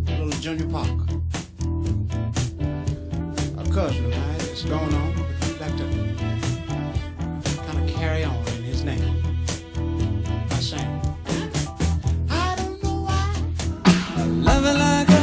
[0.07, 1.09] to little Junior Parker.
[3.59, 5.85] A cousin of mine that's going on, but we'd like to
[7.67, 9.21] kind of carry on in his name.
[10.49, 11.01] By saying,
[12.31, 13.35] I don't know why
[13.85, 15.14] I love it like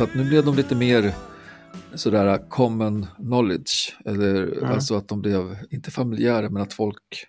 [0.00, 1.12] Så att nu blev de lite mer
[1.94, 3.96] sådär common knowledge.
[4.04, 7.26] Eller alltså att de blev, inte familjära, men att folk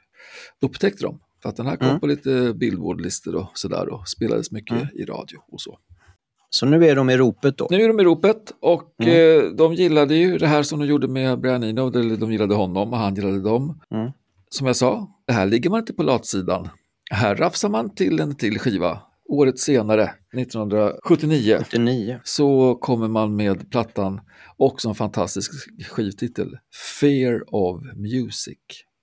[0.62, 1.19] upptäckte dem.
[1.41, 1.99] För att den här kom Mm.
[1.99, 5.77] på lite Billboard-listor och sådär och spelades mycket i radio och så.
[6.49, 7.67] Så nu är de i ropet då.
[7.71, 9.39] Nu är de i ropet och Mm.
[9.45, 12.55] eh, de gillade ju det här som de gjorde med Brian Eno, eller de gillade
[12.55, 13.81] honom och han gillade dem.
[13.91, 14.12] Mm.
[14.49, 16.69] Som jag sa, det här ligger man inte på latsidan.
[17.12, 18.99] Här rafsar man till en till skiva.
[19.31, 22.19] Året senare, 1979, 89.
[22.23, 24.21] så kommer man med plattan
[24.57, 25.51] och som fantastisk
[25.89, 26.57] skivtitel,
[26.99, 28.57] Fear of Music.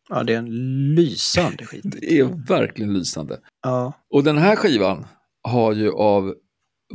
[0.08, 0.50] Ja, det är en
[0.94, 1.84] lysande skit.
[1.84, 3.40] Det är verkligen lysande.
[3.62, 3.92] Ja.
[4.10, 5.06] Och den här skivan
[5.42, 6.34] har ju av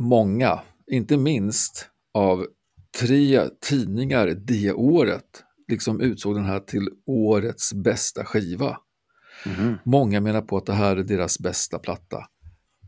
[0.00, 2.46] många, inte minst av
[3.00, 8.76] tre tidningar det året, liksom utsåg den här till årets bästa skiva.
[9.46, 9.78] Mhm.
[9.84, 12.26] Många menar på att det här är deras bästa platta.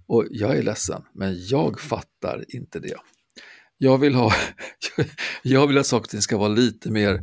[0.06, 2.96] Och jag är ledsen, men jag fattar inte det.
[3.78, 4.32] Jag vill ha,
[5.42, 7.20] jag vill att saker och ting ska vara lite mer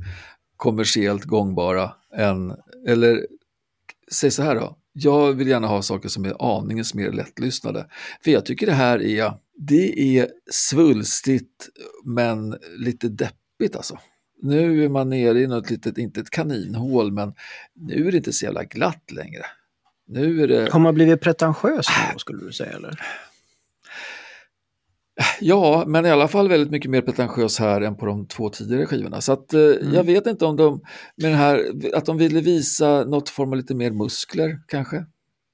[0.58, 2.54] kommersiellt gångbara än,
[2.88, 3.28] eller
[4.12, 7.88] säg så här då, jag vill gärna ha saker som är aningens mer lättlyssnade.
[8.24, 11.70] För jag tycker det här är, det är svulstigt
[12.06, 14.00] men lite deppigt alltså.
[14.42, 17.34] Nu är man nere i något litet, inte ett kaninhål, men
[17.76, 19.46] nu är det inte så jävla glatt längre.
[20.08, 22.72] Nu är det, Har man blivit pretentiös nu skulle du säga?
[22.72, 23.00] Eller?
[25.40, 28.86] ja, men i alla fall väldigt mycket mer pretentiös här än på de två tidigare
[28.86, 29.22] skivorna.
[29.22, 29.62] Så att, eh,
[29.94, 30.82] jag vet inte om de,
[31.16, 35.06] med den här, att de ville visa något form av lite mer muskler kanske.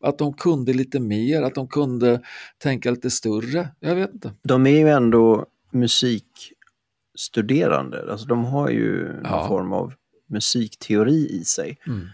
[0.04, 2.22] Att de kunde lite mer, att de kunde
[2.58, 3.68] tänka lite större.
[3.80, 4.34] Jag vet inte.
[4.44, 8.12] De är ju ändå musikstuderande.
[8.12, 9.48] Alltså de har ju någon Ja.
[9.48, 9.94] form av
[10.30, 11.78] musikteori i sig.
[11.88, 12.08] Mm.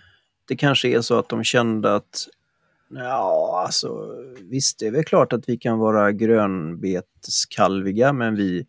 [0.48, 2.28] Det kanske är så att de kände att
[2.90, 8.66] Ja, alltså visst, det är väl klart att vi kan vara grönbeteskalviga, men vi,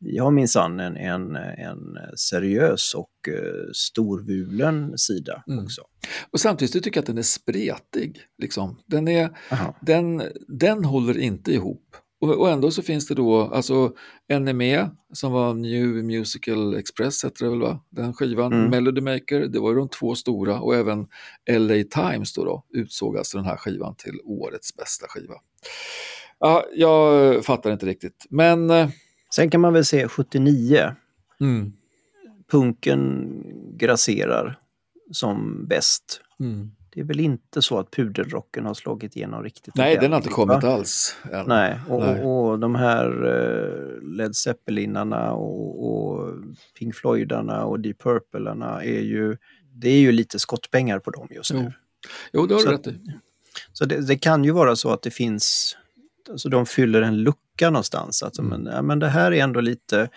[0.00, 5.64] vi har minsann en, en, en seriös och uh, storvulen sida Mm.
[5.64, 5.82] också.
[6.30, 8.20] Och samtidigt tycker jag att den är spretig.
[8.38, 8.80] Liksom.
[8.86, 9.74] Den, är, Aha.
[9.80, 11.96] den, den håller inte ihop.
[12.30, 13.92] Och, ändå så finns det då, alltså
[14.40, 17.80] NME som var New Musical Express hette det väl va?
[17.90, 18.70] Den skivan, Mm.
[18.70, 21.06] Melody Maker, det var ju de två stora och även
[21.50, 25.34] LA Times då, då utsåg alltså den här skivan till årets bästa skiva.
[26.38, 28.88] Ja, jag fattar inte riktigt, men eh,
[29.34, 30.94] Sen kan man väl se 79,
[31.40, 31.72] mm,
[32.50, 33.30] punken
[33.76, 34.58] grasserar
[35.12, 36.20] som bäst.
[36.40, 36.70] mm.
[36.94, 40.28] Det är väl inte så att pudelrocken har slagit igenom riktigt Nej, den har inte
[40.30, 40.60] ordentligt, va?
[40.60, 41.16] kommit alls.
[41.32, 41.46] än.
[41.46, 42.22] Nej, och, Nej.
[42.24, 46.34] och, de här eh, Led Zeppelinarna och, och
[46.78, 49.36] Pink Floydarna och Deep Purplearna är ju,
[49.72, 51.62] det är ju lite skottpengar på dem just nu.
[51.64, 51.70] Jo.
[52.32, 53.00] Jo, det har du Så- rätt i.
[53.72, 55.76] Så det, det kan ju vara så att det finns,
[56.30, 58.22] alltså de fyller en lucka någonstans.
[58.22, 58.60] Alltså, Mm.
[58.62, 60.08] men, ja, men det här är ändå lite,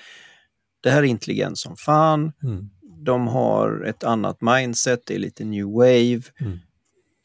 [0.81, 2.31] det här är intelligent som fan.
[2.43, 2.69] Mm.
[2.99, 6.21] De har ett annat mindset, det är lite new wave.
[6.39, 6.59] Mm.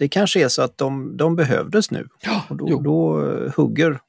[0.03, 2.09] Det kanske är så att de, de behövdes nu.
[2.23, 4.01] Ja, Och då, då eh, hugger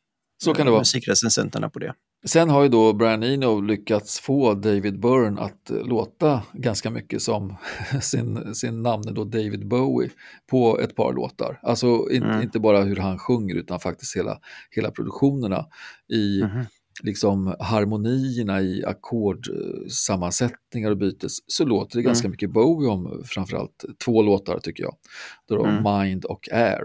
[0.43, 0.81] Så kan det eh, vara.
[0.81, 1.93] musikrecensenterna på det.
[2.25, 7.21] Sen har ju då Brian Eno lyckats få David Byrne att eh, låta ganska mycket
[7.21, 7.55] som
[8.01, 10.09] sin, sin namne då David Bowie
[10.51, 11.59] på ett par låtar.
[11.63, 12.41] Alltså in, Mm.
[12.41, 14.37] inte bara hur han sjunger utan faktiskt hela,
[14.71, 15.65] hela produktionerna
[16.13, 16.65] i Mhm.
[17.01, 22.31] Liksom harmonierna i ackordsammansättningar och bytes så låter det ganska Mm.
[22.31, 24.95] mycket Bowie om framförallt två låtar tycker jag.
[25.47, 25.83] Då då Mm.
[26.07, 26.83] Mind och Air.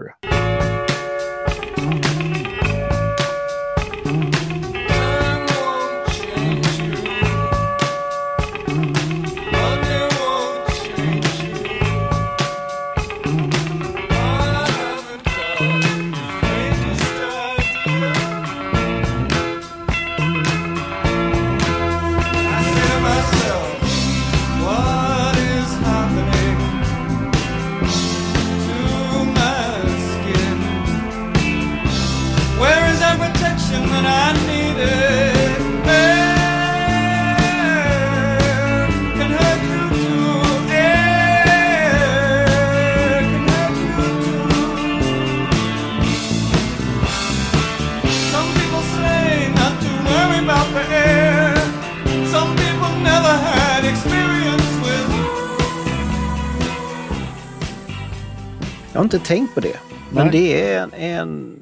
[58.99, 59.75] Jag har inte tänkt på det.
[60.13, 60.31] Men Nej.
[60.31, 61.59] det är en, en,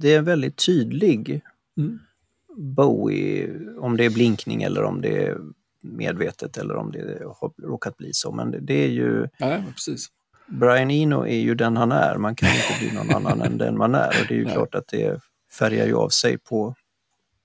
[0.00, 1.40] det är en väldigt tydlig
[1.76, 1.98] Mm.
[2.56, 5.38] Bowie, om det är blinkning eller om det är
[5.80, 8.32] medvetet eller om det har råkat bli så.
[8.32, 10.06] Men det, det är ju, Ja, precis.
[10.46, 12.16] Brian Eno är ju den han är.
[12.18, 14.08] Man kan inte bli någon annan än den man är.
[14.08, 14.54] Och det är ju Nej.
[14.54, 15.20] klart att det
[15.58, 16.74] färgar ju av sig på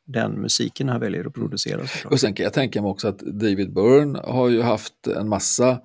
[0.05, 1.87] den musiken han väljer att producera.
[1.87, 2.13] såklart.
[2.13, 5.79] Och sen kan jag tänka mig också att David Byrne har ju haft en massa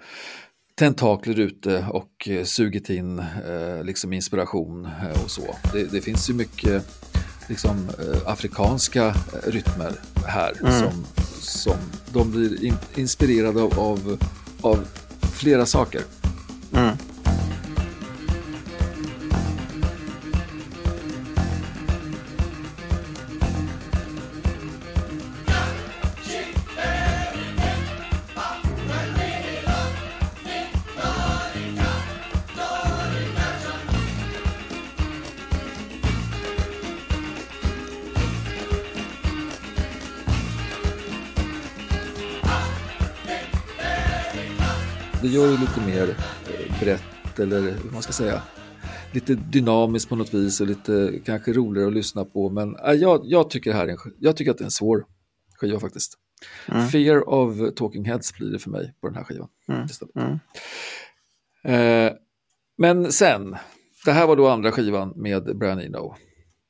[0.79, 5.57] tentakler ute och eh, sugit in eh, liksom inspiration eh, och så.
[5.73, 6.87] Det, det finns ju mycket
[7.49, 9.93] liksom, eh, afrikanska eh, rytmer
[10.27, 11.05] här som,
[11.41, 11.77] som
[12.13, 14.19] de blir in, inspirerade av, av,
[14.61, 14.85] av
[15.33, 16.03] flera saker.
[16.75, 16.97] Mm.
[45.45, 48.43] Gör det lite mer eh, brett eller hur man ska säga.
[49.13, 52.51] Lite dynamiskt på något vis och lite kanske roligare att lyssna på.
[52.51, 55.05] Men äh, jag, jag, tycker här är en, jag tycker att det är en svår
[55.55, 56.15] skiva faktiskt.
[56.69, 56.89] Mm.
[56.89, 59.49] Fear of Talking Heads blir det för mig på den här skivan.
[59.69, 59.89] Mm.
[60.15, 60.39] Mm.
[61.65, 62.13] Eh,
[62.79, 63.57] men sen,
[64.05, 66.15] det här var då andra skivan med Brian Eno.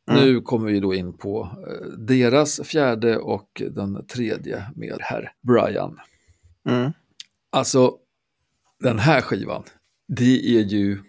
[0.06, 6.00] Nu kommer vi då in på eh, deras fjärde och den tredje med herr Brian.
[6.68, 6.92] Mm.
[7.50, 7.98] Alltså,
[8.84, 9.64] den här skivan,
[10.08, 11.02] det är ju...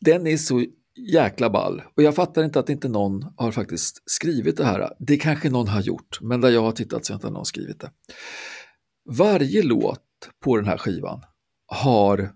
[0.00, 0.64] Den är så
[0.96, 1.82] jäkla ball.
[1.96, 4.90] Och jag fattar inte att inte någon har faktiskt skrivit det här.
[4.98, 7.80] Det kanske någon har gjort, men där jag har tittat så har inte någon skrivit
[7.80, 7.90] det.
[9.04, 10.00] Varje låt
[10.44, 11.22] på den här skivan
[11.66, 12.32] har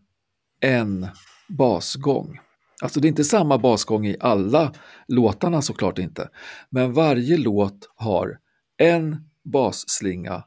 [0.61, 1.07] en
[1.49, 2.39] basgång.
[2.83, 4.73] Alltså det är inte samma basgång i alla
[5.09, 6.29] låtarna såklart inte.
[6.71, 8.39] Men varje låt har
[8.79, 10.45] en basslinga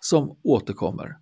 [0.00, 1.16] som återkommer.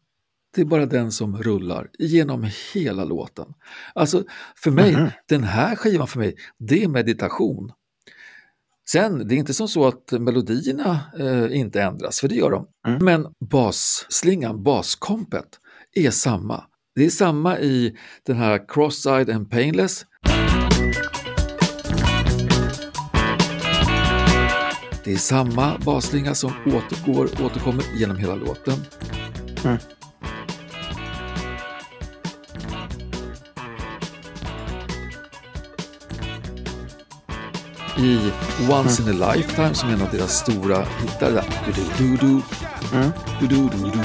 [0.57, 3.47] Det är bara den som rullar genom hela låten.
[3.95, 4.25] Alltså
[4.63, 5.09] för mig, Mhm.
[5.29, 7.73] den här skivan för mig, det är meditation.
[8.91, 12.67] Sen, det är inte som så att melodierna eh, inte ändras, för det gör de.
[12.89, 13.05] Mm.
[13.05, 15.47] Men basslingan, baskompet,
[15.95, 16.65] är samma.
[16.95, 17.97] Det är samma i
[18.27, 20.05] den här Cross-Eyed and Painless.
[25.05, 28.75] Det är samma basslinga som återgår, återkommer genom hela låten.
[29.65, 29.77] Mm.
[37.99, 38.33] I
[38.71, 41.45] Once in a Lifetime som är en av deras stora hittar där.
[41.99, 42.43] Du, du, du,
[42.97, 43.11] Mm.
[43.93, 44.01] du.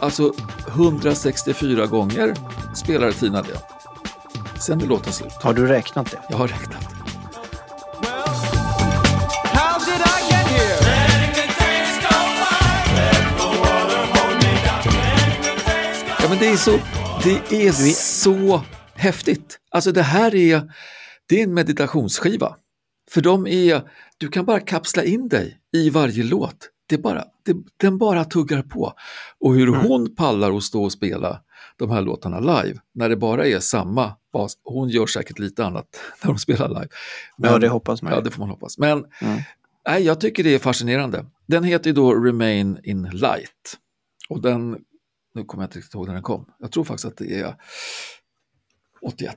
[0.00, 0.32] Alltså
[0.68, 2.34] 164 gånger
[2.74, 3.60] spelar Tina det.
[4.60, 5.32] Sen är låten slut.
[5.42, 6.20] Har du räknat det?
[6.28, 6.83] Jag har räknat.
[16.34, 16.70] Men det är så,
[17.24, 18.62] det är så
[18.94, 19.58] häftigt.
[19.70, 20.72] Alltså det här är,
[21.28, 22.56] det är en meditationsskiva.
[23.10, 23.82] För de är,
[24.18, 26.70] du kan bara kapsla in dig i varje låt.
[26.86, 28.92] Det bara, det, den bara tuggar på.
[29.40, 31.40] Och hur hon pallar att stå och spela
[31.76, 34.58] de här låtarna live, när det bara är samma bas.
[34.64, 35.86] Hon gör säkert lite annat
[36.22, 36.88] när de spelar live.
[37.36, 38.12] Ja, det hoppas man.
[38.12, 38.78] Ja, det får man hoppas.
[38.78, 39.40] Men Mm.
[39.88, 41.26] nej, jag tycker det är fascinerande.
[41.46, 43.78] Den heter ju då Remain in Light.
[44.28, 44.78] Och den,
[45.34, 46.46] nu kommer jag inte riktigt ihåg när den kom.
[46.58, 47.54] Jag tror faktiskt att det är
[49.02, 49.36] 81.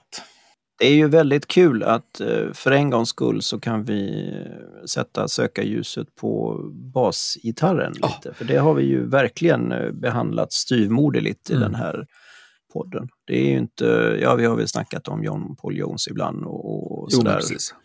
[0.80, 4.86] Det är ju väldigt kul att eh, för en gångs skull så kan vi eh,
[4.86, 6.60] sätta sökarljuset på
[6.94, 8.08] basgitarren Ja.
[8.08, 8.34] lite.
[8.34, 11.64] För det har vi ju verkligen eh, behandlat styvmoderligt i Mm.
[11.72, 12.08] den här
[12.74, 13.10] podden.
[13.28, 16.92] Det är ju inte, ja vi har väl snackat om John Paul Jones ibland och,
[17.00, 17.36] och Jo, sådär.
[17.36, 17.76] precis.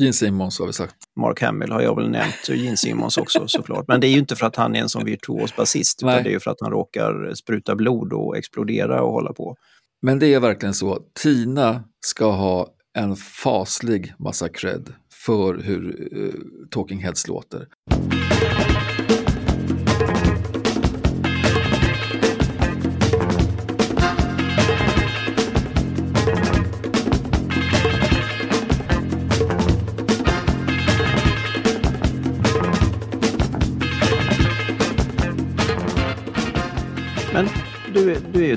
[0.00, 0.94] Gene Simmons har vi sagt.
[1.20, 3.88] Mark Hamill har jag väl nämnt, och Gene Simmons också såklart.
[3.88, 6.30] Men det är ju inte för att han är en sån virtuos basist, utan det
[6.30, 9.56] är ju för att han råkar spruta blod och explodera och hålla på.
[10.02, 10.98] Men det är verkligen så.
[11.22, 12.68] Tina ska ha
[12.98, 17.66] en faslig massa cred för hur eh, Talking Heads låter.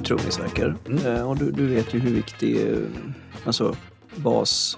[0.08, 1.06] Trummisverkare Mm.
[1.06, 2.78] eh, och du, du vet ju hur viktig eh,
[3.46, 3.76] alltså,
[4.16, 4.78] bas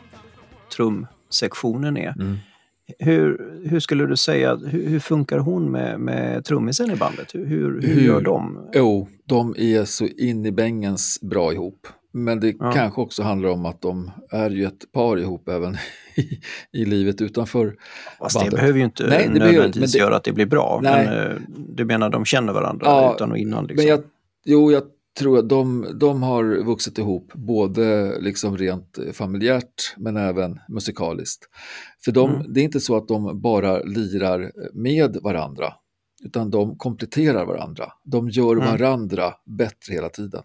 [0.76, 2.14] trumsektionen är.
[2.20, 2.38] Mm.
[3.00, 7.36] Hur, hur skulle du säga, hur, hur funkar hon med, med trummisen i bandet?
[7.36, 8.70] Hur, hur, hur gör de?
[8.74, 11.88] Jo, de är så in i bängens bra ihop.
[12.12, 12.72] Men det Ja.
[12.72, 15.74] kanske också handlar om att de är ju ett par ihop även
[16.16, 16.40] i,
[16.82, 17.76] i livet utanför
[18.20, 18.56] Fast det bandet.
[18.60, 20.80] behöver ju inte Nej, det nödvändigtvis det- göra att det blir bra.
[20.84, 21.06] Nej.
[21.06, 23.66] Men eh, du menar de känner varandra Ja, utan och innan?
[23.68, 23.84] Liksom.
[23.86, 24.00] Men jag,
[24.46, 24.84] jo, jag
[25.20, 31.46] tror att de, de har vuxit ihop både liksom rent familjärt men även musikaliskt.
[32.06, 32.54] För de, Mm.
[32.54, 35.74] det är inte så att de bara lirar med varandra
[36.24, 37.86] utan de kompletterar varandra.
[38.04, 38.66] De gör Mm.
[38.68, 40.44] varandra bättre hela tiden.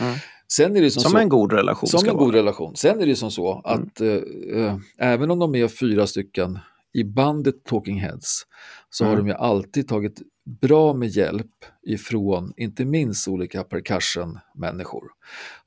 [0.00, 0.14] Mm.
[0.52, 2.24] Sen är det som, Som så, en god relation som en vara.
[2.24, 2.76] god relation.
[2.76, 4.08] Sen är det som så att eh,
[4.54, 6.58] eh, även om de är fyra stycken
[6.92, 8.42] i bandet Talking Heads
[8.90, 9.24] så har Mm.
[9.26, 15.04] de ju alltid tagit bra med hjälp ifrån inte minst olika percussion-människor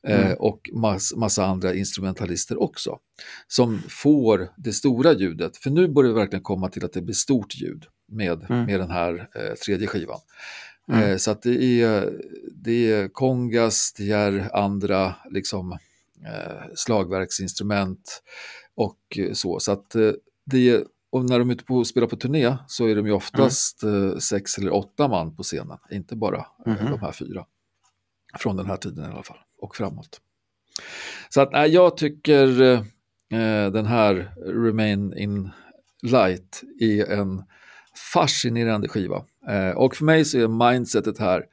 [0.08, 0.38] eh, Mm.
[0.40, 3.00] och mass, massa andra instrumentalister också
[3.48, 5.58] som får det stora ljudet.
[5.58, 8.66] För nu börjar det verkligen komma till att det blir stort ljud med, Mm.
[8.66, 10.20] med den här eh, tredje skivan.
[10.92, 11.04] Mm.
[11.04, 12.14] Eh, så att det är,
[12.56, 15.72] det är kongas, det är andra liksom,
[16.26, 18.24] eh, slagverksinstrument
[18.76, 19.60] och eh, så.
[19.60, 20.12] Så att eh,
[20.46, 23.12] det är, och när de är ute på spelar på turné så är de ju
[23.14, 26.78] oftast eh, sex eller åtta man på scenen, inte bara Mhm.
[26.92, 27.46] de här fyra.
[28.40, 30.22] Från den här tiden i alla fall, och framåt.
[31.30, 32.62] Så att nej, jag tycker
[33.32, 34.34] eh, den här
[34.66, 35.50] Remain in
[36.02, 37.44] Light är en
[38.14, 39.26] fascinerande skiva.
[39.50, 41.46] Eh, och för mig så är mindsetet här,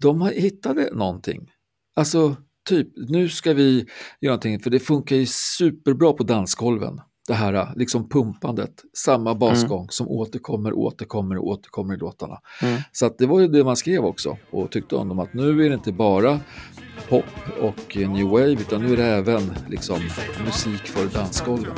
[0.00, 1.52] de har hittade någonting.
[1.94, 2.36] Alltså,
[2.68, 3.86] typ, nu ska vi
[4.20, 7.00] göra någonting, för det funkar ju superbra på dansgolven.
[7.28, 12.38] Det här liksom pumpandet, samma basgång som återkommer, återkommer och återkommer i låtarna.
[12.62, 12.80] Mm.
[12.92, 15.64] Så att det var ju det man skrev också och tyckte om dem, att nu
[15.64, 16.40] är det inte bara
[17.08, 17.24] pop
[17.60, 19.96] och new wave, utan nu är det även liksom
[20.44, 21.74] musik för dansgolven.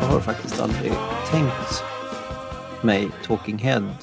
[0.00, 0.92] Jag har faktiskt aldrig
[1.30, 1.87] tänkt
[2.82, 3.94] mig Talking Head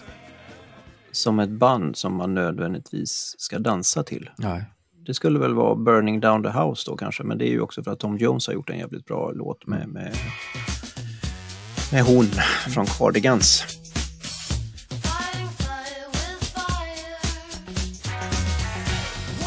[1.12, 4.30] som ett band som man nödvändigtvis ska dansa till.
[4.38, 4.66] Nej.
[5.06, 7.84] Det skulle väl vara Burning Down the House då kanske, men det är ju också
[7.84, 10.16] för att Tom Jones har gjort en jävligt bra låt med, med,
[11.92, 12.26] med hon
[12.74, 13.64] från Cardigans.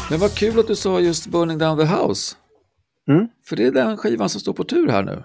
[0.09, 2.35] Men vad kul att du sa just Burning Down the House.
[3.07, 3.27] Mm.
[3.45, 5.23] För det är den skivan som står på tur här nu.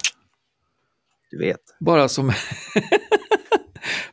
[1.31, 1.61] Du vet.
[1.81, 2.33] Bara som...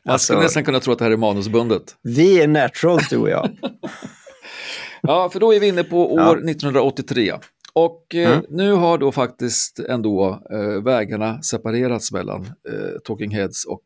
[0.06, 1.82] Man Alltså- skulle nästan kunna tro att det här är manusbundet.
[2.02, 3.50] Vi är naturals du och jag.
[5.02, 6.50] Ja, för då är vi inne på år Ja.
[6.50, 7.32] 1983.
[7.72, 8.44] Och eh, Mm.
[8.48, 13.82] nu har då faktiskt ändå eh, vägarna separerats mellan eh, Talking Heads och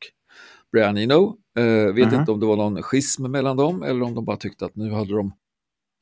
[0.73, 1.37] Brian Eno.
[1.59, 2.21] Eh, vet Mhm.
[2.21, 4.91] inte om det var någon schism mellan dem eller om de bara tyckte att nu
[4.93, 5.33] hade de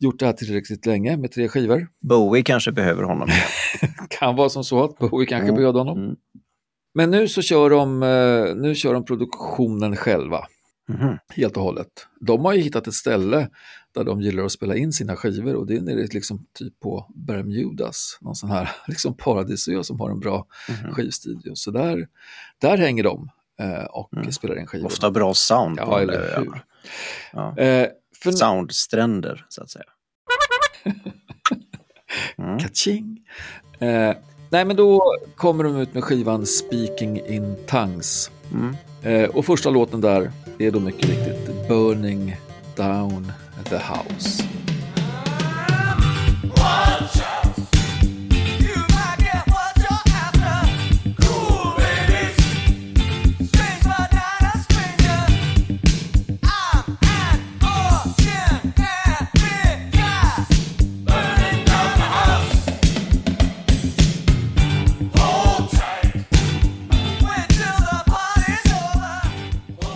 [0.00, 1.88] gjort det här tillräckligt länge med tre skivor.
[2.08, 3.28] Bowie kanske behöver honom.
[4.10, 5.54] Kan vara som så att Bowie kanske Mm.
[5.56, 6.16] behövde honom.
[6.98, 7.10] Mm.
[7.10, 10.46] Men nu så kör de, eh, nu kör de produktionen själva.
[10.88, 11.18] Mhm.
[11.28, 11.88] helt och hållet.
[12.20, 13.48] De har ju hittat ett ställe
[13.94, 17.06] där de gillar att spela in sina skivor och det är nere liksom typ på
[17.14, 20.92] Bermudas, någon sån här liksom paradisö som har en bra Mhm.
[20.94, 21.52] skivstudio.
[21.54, 22.08] Så där,
[22.60, 23.28] där hänger de
[23.60, 24.86] eh, och spelar in skivor.
[24.86, 24.98] Mm.
[25.02, 26.64] Ha bra sound Ja, eller hur.
[27.32, 27.58] Ja.
[27.58, 27.88] Eh,
[28.22, 29.84] för Soundstränder, så att säga.
[32.38, 32.58] Mm.
[32.58, 33.20] Kaching.
[33.78, 34.10] Eh,
[34.54, 38.30] nej, men då kommer de ut med skivan Speaking in Tongues.
[38.52, 38.76] Mm.
[39.02, 42.36] Eh, och första låten där är då mycket riktigt Burning
[42.76, 43.32] Down
[43.68, 44.53] the House.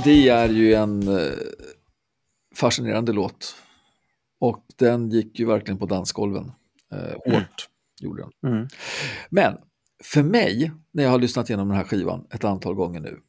[0.09, 1.33] Det är ju en eh,
[2.55, 3.57] fascinerande låt.
[4.41, 6.53] Och den gick ju verkligen på dansgolven.
[6.93, 7.69] Eh, hårt
[8.01, 8.53] gjorde den.
[8.53, 8.69] Mm.
[9.31, 9.57] Men
[10.05, 13.21] för mig, när jag har lyssnat igenom den här skivan ett antal gånger nu,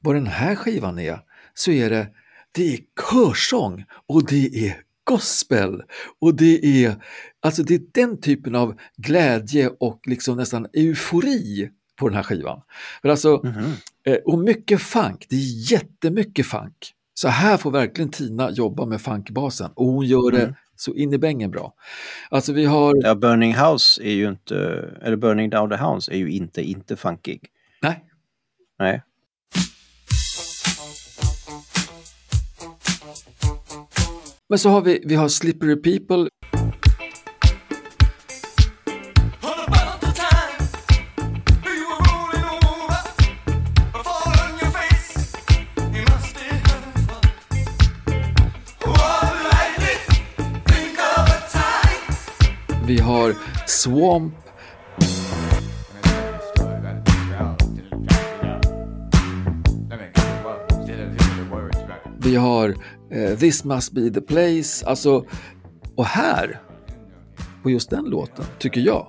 [0.00, 1.20] vad den här skivan är,
[1.54, 2.08] så är det,
[2.52, 2.78] det är
[3.10, 5.82] körsång och det är gospel
[6.18, 7.04] och det är,
[7.40, 12.62] alltså det är den typen av glädje och liksom nästan eufori på den här skivan.
[13.02, 13.42] För alltså.
[13.44, 13.72] Eh,
[14.24, 16.92] Och mycket funk, det är jättemycket funk.
[17.14, 20.54] Så här får verkligen Tina jobba med funkbasen och hon gör det Mm.
[20.76, 21.74] så in i bängen bra.
[22.30, 24.56] Alltså vi har, Ja, Burning House är ju inte,
[25.02, 27.46] eller Burning Down the House är ju inte, inte funkig.
[27.82, 28.04] nej,
[28.78, 29.02] Nej.
[34.48, 36.28] men så har vi, vi har Slippery People,
[53.16, 53.34] har
[53.66, 54.34] Swamp,
[62.18, 62.74] vi har
[63.10, 65.24] eh, This must be the place, alltså,
[65.96, 66.60] och här,
[67.62, 69.06] på just den låten, tycker jag,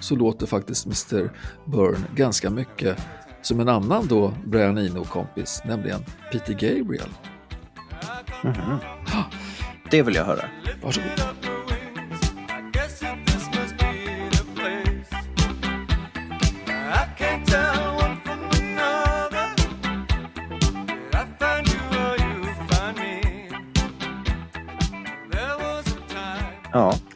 [0.00, 1.30] så låter faktiskt Mr.
[1.66, 2.98] Byrne ganska mycket
[3.42, 7.10] som en annan då Brian Eno-kompis, nämligen Peter Gabriel.
[9.90, 10.44] Det vill jag höra.
[10.82, 11.39] Varsågod.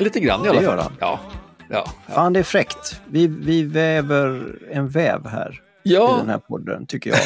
[0.05, 0.79] Lite grann i alla fall.
[0.79, 1.21] Ja,
[1.69, 2.15] ja, ja.
[2.15, 3.01] fan det är fräckt.
[3.11, 6.17] Vi, vi väver en väv här i ja.
[6.19, 7.21] den här podden, tycker jag.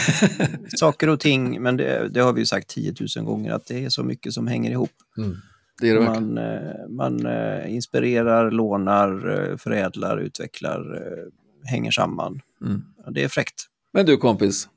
[0.78, 3.84] Saker och ting, men det, det har vi ju sagt 10 000 gånger, att det
[3.84, 4.90] är så mycket som hänger ihop.
[5.18, 5.36] Mm,
[5.80, 6.00] det det.
[6.00, 11.02] Man, eh, man eh, inspirerar, lånar, eh, förädlar, utvecklar,
[11.64, 12.40] hänger samman.
[12.64, 12.84] Mm.
[13.10, 13.64] Det är fräckt.
[13.92, 14.68] Men du kompis,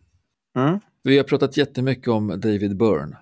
[0.55, 0.79] Mm.
[1.03, 3.17] vi har pratat jättemycket om David Byrne.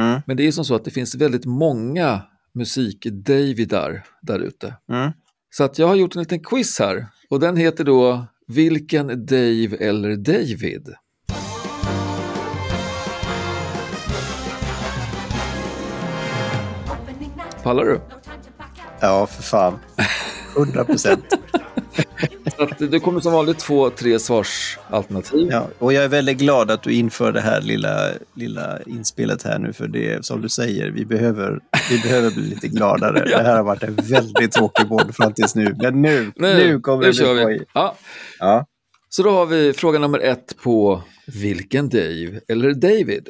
[0.00, 0.20] Mm.
[0.26, 2.22] Men det är som så att det finns väldigt många
[2.54, 4.74] musik-Davidar där ute.
[4.92, 5.10] Mm.
[5.50, 9.76] Så att jag har gjort en liten quiz här och den heter då Vilken Dave
[9.80, 10.94] eller David?
[17.62, 18.00] Pallar du?
[19.00, 19.78] Ja, för fan.
[20.56, 21.24] 100 procent.
[22.56, 25.48] Så att du kommer som vanligt få tre svarsalternativ.
[25.50, 29.58] Ja, och jag är väldigt glad att du inför det här lilla, lilla inspelet här
[29.58, 33.24] nu, för det är som du säger, vi behöver, vi behöver bli lite gladare.
[33.30, 37.04] Det här har varit en väldigt tråkig podd fram tills nu, men nu, nu, kommer
[37.06, 37.58] det kör bli vi.
[37.58, 37.66] skoj.
[37.74, 37.96] Ja.
[38.38, 38.66] Ja.
[39.08, 43.28] Så då har vi fråga nummer ett på Vilken Dave eller David?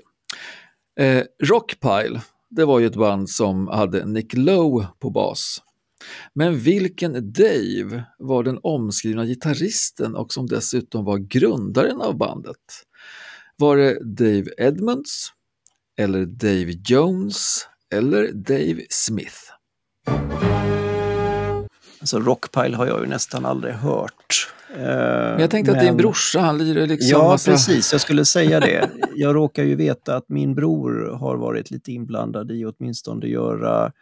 [1.01, 5.63] Eh, Rockpile, det var ju ett band som hade Nick Lowe på bas.
[6.35, 12.57] Men vilken Dave var den omskrivna gitarristen och som dessutom var grundaren av bandet?
[13.57, 15.27] Var det Dave Edmunds,
[15.99, 19.37] eller Dave Jones, eller Dave Smith?
[22.03, 24.53] Så Rockpile har jag ju nästan aldrig hört.
[24.77, 27.93] Eh, Men jag tänkte att din brorsa, han lirar liksom Ja, massa- precis.
[27.93, 28.91] Jag skulle säga det.
[29.15, 33.93] Jag råkar ju veta att min bror har varit lite inblandad i åtminstone göra,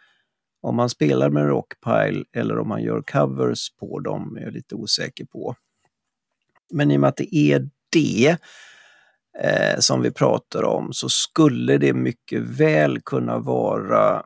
[0.61, 4.75] om man spelar med Rockpile eller om man gör covers på dem, är jag lite
[4.75, 5.55] osäker på.
[6.71, 8.37] Men i och med att det är det
[9.43, 14.23] eh, som vi pratar om så skulle det mycket väl kunna vara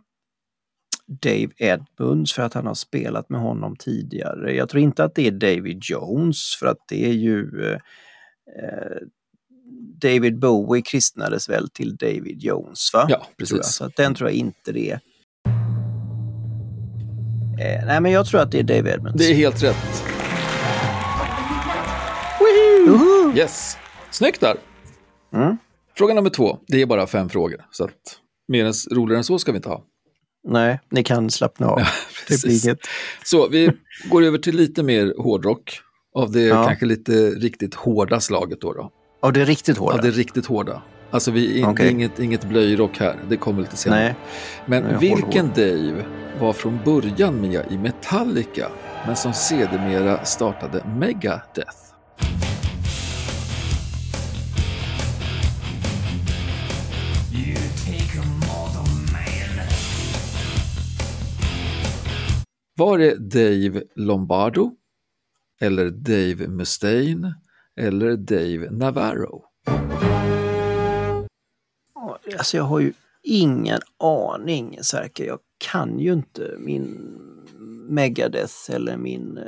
[1.06, 4.54] Dave Edmunds för att han har spelat med honom tidigare.
[4.54, 7.80] Jag tror inte att det är David Jones för att det är ju eh,
[8.64, 8.98] eh,
[10.02, 13.06] David Bowie kristnades väl till David Jones va?
[13.10, 13.66] Ja, precis.
[13.66, 15.00] Så den tror jag inte det är.
[17.60, 19.18] Eh, nej men jag tror att det är Dave Edmunds.
[19.18, 20.04] Det är helt rätt.
[23.36, 23.78] Yes.
[24.12, 24.56] Snyggt där.
[25.36, 25.58] Mm.
[25.98, 26.58] Fråga nummer två.
[26.68, 27.66] Det är bara fem frågor.
[27.72, 27.92] Så att
[28.48, 29.84] mer än, roligare än så ska vi inte ha.
[30.48, 31.80] Nej, ni kan slappna av.
[32.28, 32.44] precis.
[32.44, 32.78] Publiken.
[33.24, 33.72] Så vi
[34.10, 35.80] går över till lite mer hårdrock.
[36.16, 36.66] Av det Ja.
[36.68, 38.74] kanske lite riktigt hårda slaget då.
[38.74, 38.92] då.
[39.22, 39.96] Ja, det är riktigt hårda.
[39.96, 40.82] Ja, det är riktigt hårda.
[41.14, 41.92] Alltså vi, in, Okej.
[41.92, 44.00] inget, inget blöjrock här, det kommer lite senare.
[44.00, 44.16] Nej.
[44.66, 45.56] Men Nej, vilken hård.
[45.56, 46.06] Dave
[46.40, 48.68] var från början med i Metallica,
[49.06, 51.78] men som sedermera startade Megadeth?
[62.78, 64.72] Var det Dave Lombardo?
[65.62, 67.34] Eller Dave Mustaine?
[67.80, 69.53] Eller Dave Navarro?
[72.38, 72.94] Alltså jag har ju
[73.24, 75.26] ingen aning Sverker.
[75.26, 77.10] Jag kan ju inte min
[77.90, 79.44] Megadeth eller min eh,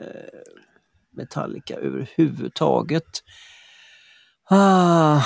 [1.11, 3.23] Metallica överhuvudtaget.
[4.49, 5.21] Ah,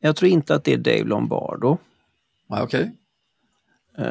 [0.00, 1.78] jag tror inte att det är Dave Lombardo.
[2.48, 2.96] Okej.
[3.98, 4.04] Eh,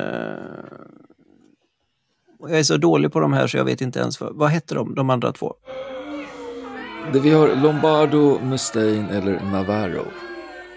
[2.40, 4.50] och jag är så dålig på de här så jag vet inte ens vad, vad
[4.50, 5.56] hette de, de andra två?
[7.14, 10.06] Det Vi har Lombardo, Mustaine eller Navarro.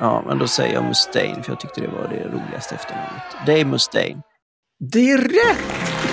[0.01, 3.23] Ja, men då säger jag Mustaine för jag tyckte det var det roligaste efternamnet.
[3.47, 4.23] Dave Mustaine.
[4.79, 5.59] Det är rätt!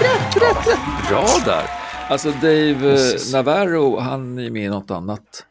[0.01, 1.07] Rätt, rätt, rätt!
[1.09, 1.63] Bra där!
[2.09, 3.33] Alltså Dave eh, Precis.
[3.33, 5.45] Navarro, han är med i något annat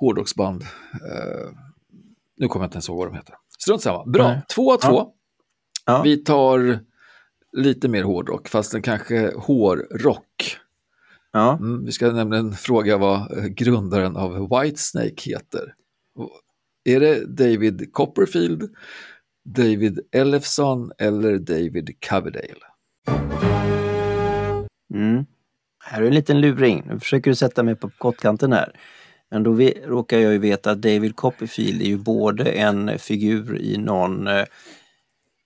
[0.00, 0.62] hårdrocksband.
[0.62, 1.50] Eh,
[2.36, 3.34] nu kommer jag inte ens ihåg vad de heter.
[3.58, 4.04] Strunt samma.
[4.04, 4.42] Bra, Nej.
[4.54, 5.08] två av två.
[5.86, 6.02] Ja.
[6.02, 6.78] Vi tar
[7.52, 10.58] lite mer hårdrock, fast kanske hårrock.
[11.32, 11.52] Ja.
[11.52, 15.74] Mm, vi ska nämligen fråga vad eh, grundaren av Whitesnake heter.
[16.84, 18.74] Är det David Copperfield,
[19.44, 22.64] David Ellefson eller David Coverdale?
[24.94, 25.24] Mm.
[25.84, 26.84] Här är en liten luring.
[26.88, 28.80] Nu försöker du sätta mig på kottkanten här.
[29.30, 33.58] Men då vi, råkar jag ju veta att David Copperfield är ju både en figur
[33.58, 34.44] i någon eh,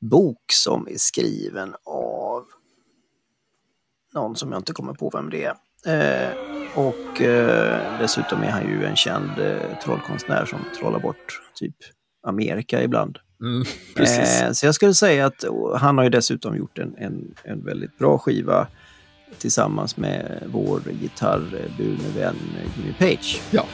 [0.00, 2.44] bok som är skriven av
[4.14, 5.54] någon som jag inte kommer på vem det är.
[5.86, 6.28] Eh,
[6.74, 11.76] och eh, dessutom är han ju en känd eh, trollkonstnär som trollar bort typ
[12.26, 13.18] Amerika ibland.
[13.42, 13.64] Mm.
[13.96, 15.44] Eh, så jag skulle säga att
[15.76, 18.66] han har ju dessutom gjort en, en, en väldigt bra skiva
[19.38, 22.36] tillsammans med vår gitarrburne vän
[22.76, 23.40] Jimmy Page.
[23.50, 23.64] Ja.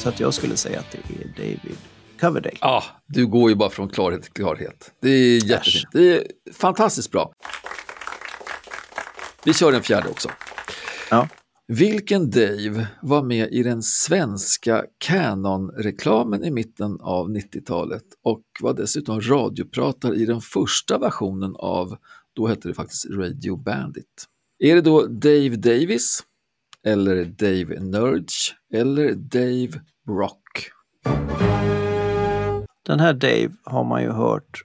[0.00, 1.76] Så att jag skulle säga att det är David
[2.20, 2.56] Coverdale.
[2.60, 4.92] Ah, du går ju bara från klarhet till klarhet.
[5.02, 5.88] Det är jättefint.
[5.92, 7.32] Det är fantastiskt bra.
[9.44, 10.28] Vi kör en fjärde också.
[11.10, 11.28] Ja.
[11.68, 19.20] Vilken Dave var med i den svenska Canon-reklamen i mitten av 90-talet och var dessutom
[19.20, 21.96] radiopratare i den första versionen av,
[22.36, 24.26] då hette det faktiskt Radio Bandit.
[24.58, 26.22] Är det då Dave Davis,
[26.86, 30.70] eller Dave Nurge, eller Dave Brock?
[32.82, 34.64] Den här Dave har man ju hört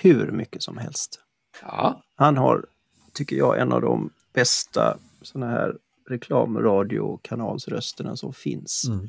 [0.00, 1.20] hur mycket som helst.
[1.62, 2.66] Ja, Han har,
[3.12, 5.76] tycker jag, en av de bästa såna här
[6.08, 8.84] reklamradiokanalsrösterna som finns.
[8.88, 9.08] Mm.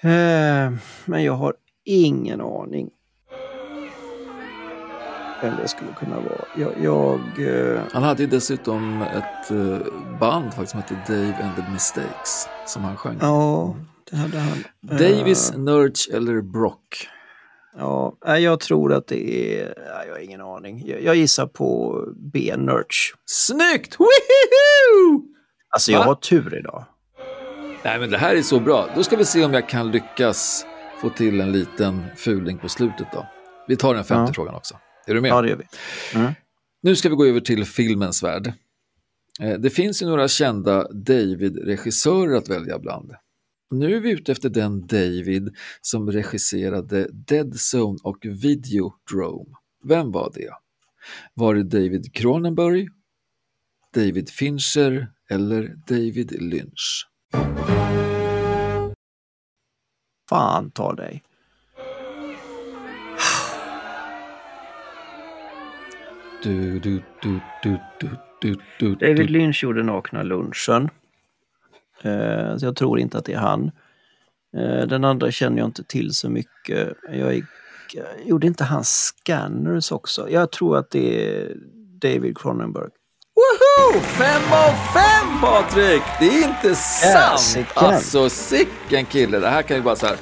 [0.00, 0.72] Eh,
[1.04, 2.90] men jag har ingen aning
[5.42, 6.44] vem det skulle kunna vara.
[6.56, 7.20] Jag, jag
[7.74, 9.78] eh, Han hade ju dessutom ett eh,
[10.20, 13.18] band faktiskt som hette Dave and the Mistakes som han sjöng.
[13.20, 13.76] ja,
[14.10, 14.58] det hade han.
[14.98, 17.08] Davis, Eh, Nurge eller Brock?
[17.78, 19.74] ja, jag tror att det är...
[20.06, 20.82] Jag har ingen aning.
[20.86, 21.98] Jag, jag gissar på
[22.32, 22.54] B.
[22.56, 23.14] Nurch.
[23.26, 23.96] Snyggt!
[24.00, 25.22] Woohoo!
[25.70, 26.04] Alltså, jag Va?
[26.04, 26.84] har tur idag.
[27.84, 28.86] Nej men det här är så bra.
[28.96, 30.66] Då ska vi se om jag kan lyckas
[31.00, 33.26] få till en liten fuling på slutet då.
[33.68, 34.34] Vi tar den femte Ja.
[34.34, 34.74] frågan också.
[35.06, 35.28] Är du med?
[35.30, 35.64] Ja, det gör vi.
[36.18, 36.32] Mm.
[36.82, 38.52] Nu ska vi gå över till filmens värld.
[39.40, 43.12] Eh, Det finns ju några kända David-regissörer att välja bland.
[43.70, 49.50] Nu är vi ute efter den David som regisserade Dead Zone och Videodrome.
[49.84, 50.50] Vem var det?
[51.34, 52.88] Var det David Cronenberg,
[53.94, 57.08] David Fincher eller David Lynch?
[60.28, 61.22] Fan ta dig.
[66.42, 69.30] Du, du, du, du, du, du, du, David.
[69.30, 70.88] Lynch gjorde Nakna lunchen.
[72.02, 73.70] Eh, så jag tror inte att det är han.
[74.56, 76.92] Eh, den andra känner jag inte till så mycket.
[77.12, 77.46] Jag är,
[78.24, 80.30] gjorde inte han Scanners också?
[80.30, 81.54] Jag tror att det är
[82.00, 82.90] David Cronenberg.
[83.34, 84.00] Woho!
[84.00, 86.02] Fem av fem Patrik!
[86.20, 87.32] Det är inte sant!
[87.32, 87.66] Jäsiken.
[87.74, 90.16] Alltså sicken kille, det här kan ju bara så här.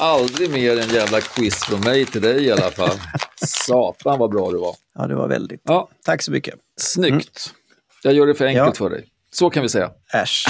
[0.00, 2.98] Aldrig mer en jävla quiz från mig till dig i alla fall.
[3.46, 4.74] Satan vad bra du var.
[4.94, 5.60] Ja, det var väldigt.
[5.64, 6.54] Ja, Tack så mycket.
[6.80, 7.52] snyggt.
[8.02, 8.72] Jag gör det för enkelt Ja.
[8.74, 9.04] för dig.
[9.32, 9.90] Så kan vi säga.
[10.14, 10.46] Äsch.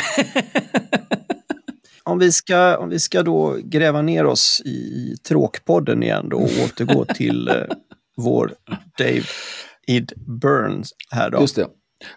[2.02, 6.36] om, vi ska, om vi ska då gräva ner oss i, i tråkpodden igen då
[6.36, 7.54] och återgå till eh,
[8.16, 8.52] vår
[8.98, 9.22] Dave
[9.86, 11.40] Id Burns här då.
[11.40, 11.66] Just det.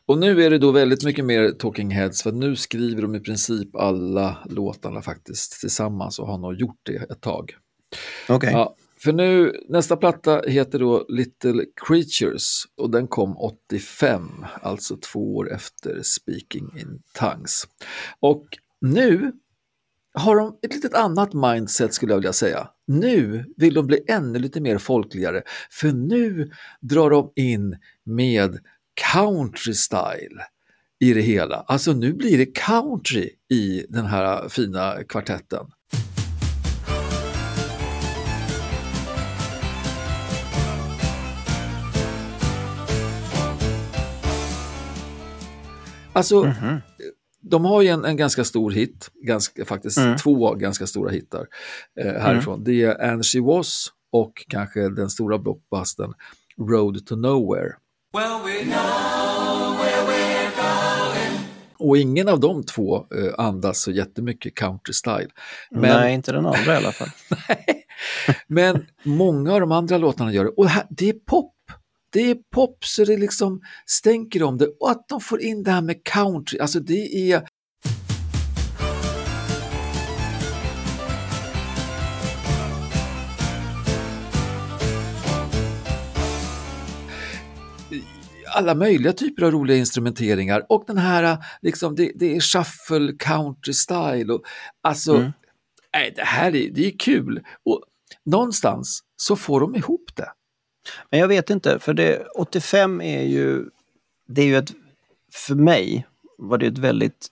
[0.06, 3.20] Och nu är det då väldigt mycket mer Talking Heads för nu skriver de i
[3.20, 7.56] princip alla låtarna faktiskt tillsammans och har nog gjort det ett tag.
[8.30, 8.52] Okej.
[8.52, 15.36] Ja, för nu, nästa platta heter då Little Creatures och den kom 85, alltså två
[15.36, 17.64] år efter Speaking in Tongues.
[18.20, 18.46] Och
[18.82, 19.32] nu
[20.14, 22.68] har de ett litet annat mindset skulle jag vilja säga.
[22.88, 28.60] Nu vill de bli ännu lite mer folkligare, för nu drar de in med
[28.96, 30.44] country style
[31.00, 31.56] i det hela.
[31.56, 35.66] Alltså nu blir det country i den här fina kvartetten.
[46.16, 46.54] Alltså,
[47.42, 51.48] de har ju en, en ganska stor hit, ganska, faktiskt två ganska stora hittar
[52.00, 52.64] eh, härifrån.
[52.64, 56.14] Det är And She Was och kanske den stora blockbustern
[56.58, 57.74] Road to Nowhere.
[61.78, 65.30] Och ingen av de två eh, andas så jättemycket country style.
[65.72, 67.08] Men, Nej, inte den andra i alla fall.
[68.48, 70.50] men många av de andra låtarna gör det.
[70.50, 71.56] Och här, det är pop.
[72.12, 74.68] Det är pop så det liksom stänker om det.
[74.80, 77.48] Och att de får in det här med country, alltså det är...
[88.54, 93.74] alla möjliga typer av roliga instrumenteringar och den här, liksom, det, det är shuffle country
[93.74, 94.34] style.
[94.34, 94.42] Och,
[94.82, 95.32] alltså, Mm.
[95.94, 97.44] nej, det här är, det är kul.
[97.66, 97.82] Och
[98.26, 100.32] någonstans så får de ihop det.
[101.12, 103.66] Men jag vet inte, för det, 85 är ju,
[104.28, 104.72] det är ju ett,
[105.34, 107.28] för mig var det ett väldigt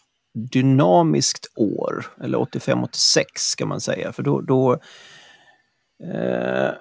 [0.52, 4.74] dynamiskt år, eller 85-86 ska man säga, för då, då
[6.04, 6.72] eh,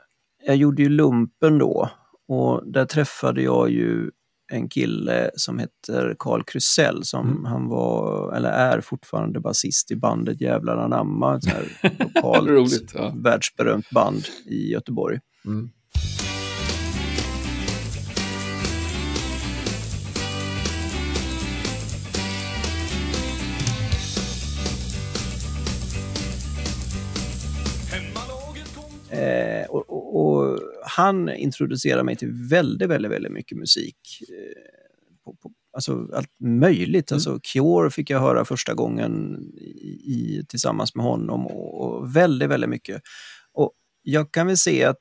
[0.47, 1.91] jag gjorde ju lumpen då
[2.29, 4.11] och där träffade jag ju
[4.51, 10.41] en kille som heter Carl Krusell som han var, eller är fortfarande basist i bandet
[10.41, 11.65] Jävlar anamma, ett här
[11.99, 13.15] lokalt Roligt, ja.
[13.17, 15.21] världsberömt band i Göteborg.
[15.47, 15.71] Mm.
[29.11, 30.30] Eh, och, och
[30.97, 33.97] han introducerade mig till väldigt, väldigt, väldigt mycket musik.
[34.29, 37.13] Eh, på, på, alltså allt möjligt.
[37.13, 42.49] Alltså Cure fick jag höra första gången i, i, tillsammans med honom och, och väldigt,
[42.49, 43.03] väldigt mycket.
[43.53, 43.73] Och
[44.03, 45.01] jag kan väl se att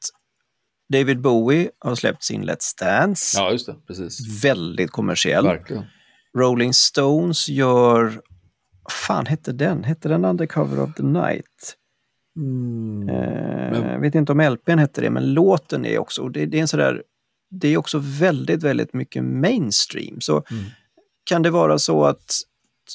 [0.93, 3.37] David Bowie har släppt sin Let's Dance.
[3.37, 4.43] Ja, just det, precis.
[4.43, 5.45] Väldigt kommersiell.
[5.45, 5.83] Verkligen.
[6.37, 8.21] Rolling Stones gör...
[8.91, 9.83] fan hette den?
[9.83, 11.75] Hette den Undercover of the Night?
[12.39, 13.09] Mm.
[13.09, 16.29] Eh, Jag vet inte om LPn hette det, men låten är också...
[16.29, 17.03] Det, det är en sådär,
[17.51, 20.21] det är också väldigt, väldigt mycket mainstream.
[20.21, 20.63] Så Mm.
[21.23, 22.31] kan det vara så att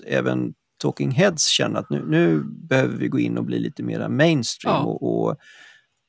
[0.06, 4.08] även Talking Heads känner att nu, nu behöver vi gå in och bli lite mera
[4.08, 4.82] mainstream Ja.
[4.84, 5.36] och, och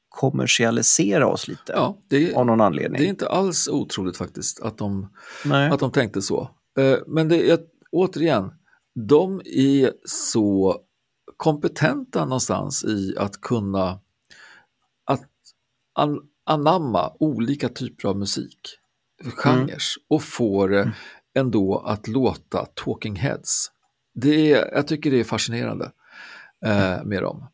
[0.09, 3.01] kommersialisera oss lite Ja, det, av någon anledning.
[3.01, 5.09] det är inte alls otroligt faktiskt att de,
[5.45, 5.69] Nej.
[5.69, 6.49] att de tänkte så.
[6.79, 7.59] Eh, Men det är,
[7.91, 8.51] återigen,
[8.95, 10.79] de är så
[11.37, 13.99] kompetenta någonstans i att kunna
[15.05, 15.29] att
[15.93, 18.59] an, anamma olika typer av musik,
[19.23, 20.91] genrer och få det
[21.35, 23.71] ändå att låta Talking Heads.
[24.13, 25.91] Det är, jag tycker det är fascinerande
[26.65, 27.47] eh, med dem.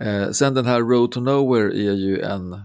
[0.00, 2.60] Eh, sen den här Road to Nowhere är ju en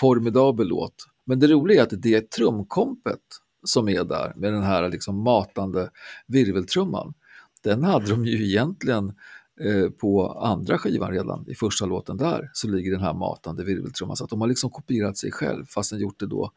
[0.00, 0.94] formidabel låt.
[1.26, 3.20] Men det roliga är att det trumkompet
[3.64, 5.90] som är där med den här liksom matande
[6.26, 7.14] virveltrumman,
[7.62, 9.14] den hade de ju egentligen
[9.60, 14.16] eh, på andra skivan redan, i första låten där, så ligger den här matande virveltrumman.
[14.16, 16.52] Så att de har liksom kopierat sig själv, fast den gjort det då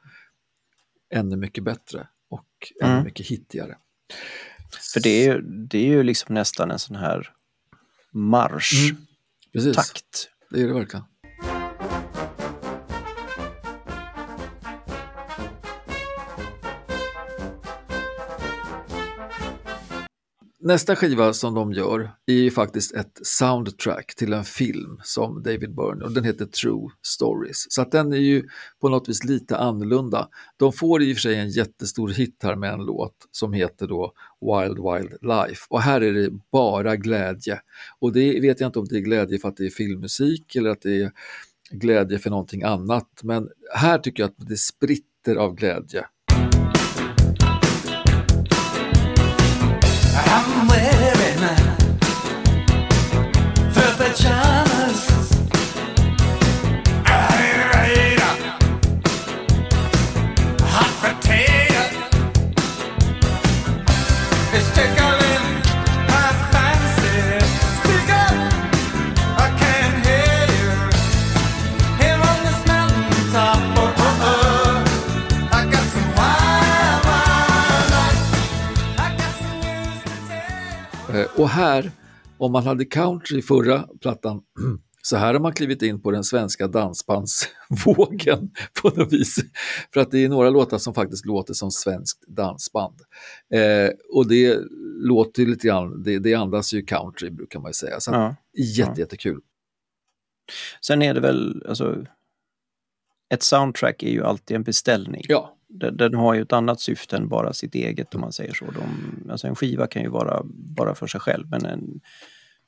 [1.09, 2.47] ännu mycket bättre och
[2.81, 3.03] ännu Mm.
[3.05, 3.77] mycket hittigare.
[4.93, 7.33] För det är, det är ju liksom nästan en sån här
[8.11, 9.01] marsch, Mm.
[9.53, 10.29] Precis, takt.
[10.49, 11.05] det är det verkligen.
[20.67, 25.75] Nästa skiva som de gör är ju faktiskt ett soundtrack till en film som David
[25.75, 27.65] Byrne och den heter True Stories.
[27.69, 28.47] Så att den är ju
[28.81, 30.27] på något vis lite annorlunda.
[30.57, 33.87] De får i och för sig en jättestor hit här med en låt som heter
[33.87, 37.59] då Wild Wild Life och här är det bara glädje.
[37.99, 40.69] Och det vet jag inte om det är glädje för att det är filmmusik eller
[40.69, 41.11] att det är
[41.71, 43.09] glädje för någonting annat.
[43.23, 46.05] Men här tycker jag att det spritter av glädje.
[50.19, 50.56] I'm
[81.57, 81.91] här,
[82.37, 84.41] om man hade country förra plattan,
[85.01, 88.51] så här har man klivit in på den svenska dansbandsvågen
[88.81, 89.35] på något vis.
[89.93, 93.01] För att det är några låtar som faktiskt låter som svenskt dansband.
[93.53, 94.59] Eh, och det
[95.01, 97.99] låter lite grann, det, det andas ju country brukar man ju säga.
[97.99, 98.35] Så Ja.
[98.77, 99.41] jätte, jättekul.
[100.81, 102.05] Sen är det väl, alltså,
[103.33, 105.21] ett soundtrack är ju alltid en beställning.
[105.27, 108.53] Ja, Den, den har ju ett annat syfte än bara sitt eget om man säger
[108.53, 108.65] så.
[108.65, 110.41] De, alltså en skiva kan ju vara
[110.77, 111.99] bara för sig själv men en,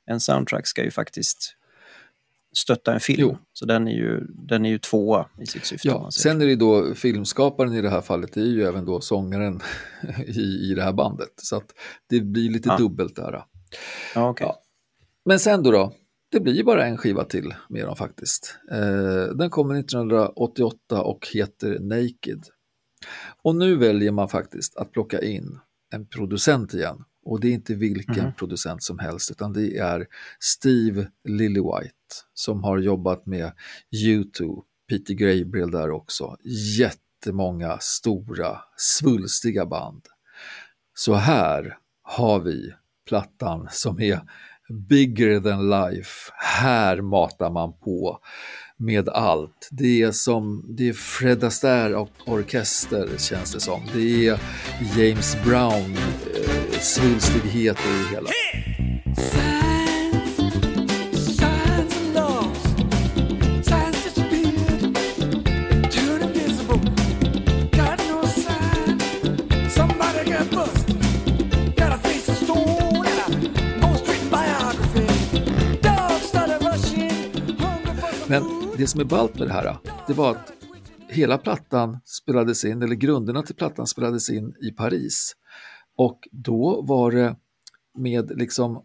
[0.06, 1.56] en soundtrack ska ju faktiskt
[2.56, 3.20] stötta en film.
[3.20, 3.38] Jo.
[3.52, 5.88] Så den är ju, den är ju tvåa i sitt syfte.
[5.88, 6.10] ja.
[6.10, 9.60] sen är det då filmskaparen i det här fallet, det är ju även då sångaren
[10.26, 10.40] i,
[10.70, 11.32] i det här bandet.
[11.36, 11.74] Så att
[12.08, 12.76] det blir lite Ja.
[12.76, 13.44] dubbelt där.
[14.14, 14.46] Ja, okej.
[14.46, 14.62] Ja.
[15.24, 15.92] Men sen då, då?
[16.32, 18.58] Det blir ju bara en skiva till med dem faktiskt.
[18.70, 22.44] Eh, den kommer 1988 och heter Naked.
[23.42, 25.58] Och nu väljer man faktiskt att plocka in
[25.92, 27.04] en producent igen.
[27.24, 28.34] Och det är inte vilken Mhm.
[28.34, 30.06] producent som helst utan det är
[30.40, 31.94] Steve Lillywhite
[32.34, 33.52] som har jobbat med
[34.06, 36.36] U2, Peter Gabriel där också.
[36.78, 40.02] Jättemånga stora, svulstiga band.
[40.94, 42.72] Så här har vi
[43.08, 44.20] plattan som är
[44.88, 46.32] bigger than life.
[46.36, 48.18] Här matar man på
[48.80, 49.68] med allt.
[49.70, 53.82] Det är som det är Fred Astaire och orkester känns det som.
[53.94, 54.40] Det är
[54.96, 55.96] James Brown
[56.34, 58.28] eh, svulstigheter i det hela.
[58.28, 59.49] Hey!
[78.80, 79.76] Det som är ballt med det här,
[80.06, 80.52] det var att
[81.08, 85.36] hela plattan spelades in, eller grunderna till plattan spelades in i Paris.
[85.96, 87.36] Och då var det
[87.98, 88.84] med liksom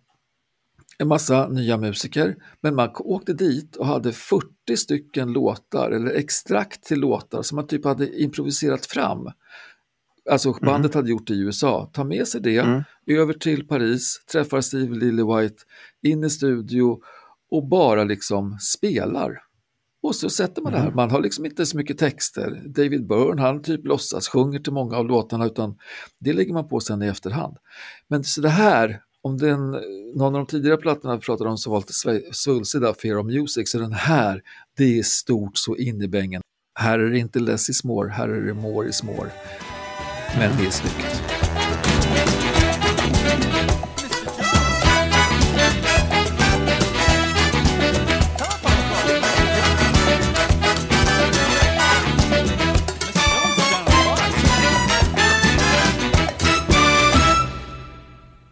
[0.98, 6.84] en massa nya musiker, men man åkte dit och hade 40 stycken låtar, eller extrakt
[6.84, 9.32] till låtar som man typ hade improviserat fram.
[10.30, 11.90] Alltså bandet hade gjort det i USA.
[11.94, 12.84] Ta med sig det, Mm.
[13.08, 15.64] över till Paris, träffar Steve Lillywhite,
[16.02, 17.00] in i studio
[17.52, 19.42] och bara liksom spelar.
[20.06, 20.92] Och så sätter man det här.
[20.92, 22.62] Man har liksom inte så mycket texter.
[22.66, 25.78] David Byrne, han typ låtsas sjunger till många av låtarna utan
[26.20, 27.58] det lägger man på sen i efterhand.
[28.08, 29.72] Men så det här, om den,
[30.16, 33.80] någon av de tidigare plattorna pratade om så var lite där, Fear of Music, så
[33.80, 34.42] den här,
[34.78, 36.42] det är stort så in i bängen.
[36.80, 39.32] Här är det inte less is more, här är det more is more.
[40.38, 41.22] Men det är snyggt.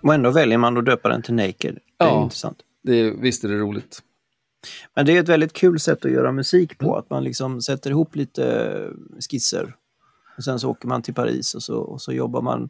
[0.04, 1.80] Och ändå väljer man att döpa den till Naked.
[1.98, 2.24] Det är Ja.
[2.24, 2.58] intressant.
[2.84, 4.00] Det visst är det roligt.
[4.96, 7.90] Men det är ett väldigt kul sätt att göra musik på, att man liksom sätter
[7.90, 8.70] ihop lite
[9.30, 9.76] skisser.
[10.38, 12.70] Och sen så åker man till Paris och så, och så jobbar, man,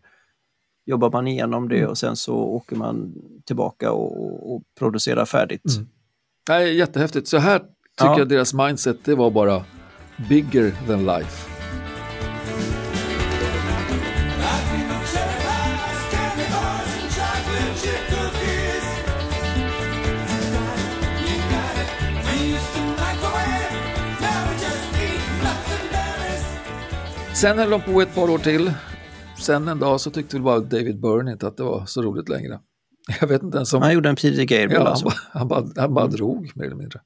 [0.86, 3.14] jobbar man igenom det och sen så åker man
[3.46, 5.76] tillbaka och, och, och producerar färdigt.
[5.78, 5.88] Mm.
[6.50, 7.28] Nej, jättehäftigt.
[7.28, 7.72] Så här tycker
[8.06, 8.18] Ja.
[8.20, 9.66] jag deras mindset, det var bara
[10.30, 11.53] bigger than life.
[27.44, 28.74] Sen höll de på ett par år till.
[29.40, 32.30] Sen en dag så tyckte väl bara David Byrne inte att det var så roligt
[32.30, 32.60] längre.
[33.22, 33.82] Jag vet inte ens om...
[33.82, 36.66] Han gjorde en Peter Gabriel Ja, han, alltså, bara, han, bara, han bara drog mer
[36.66, 37.00] eller mindre.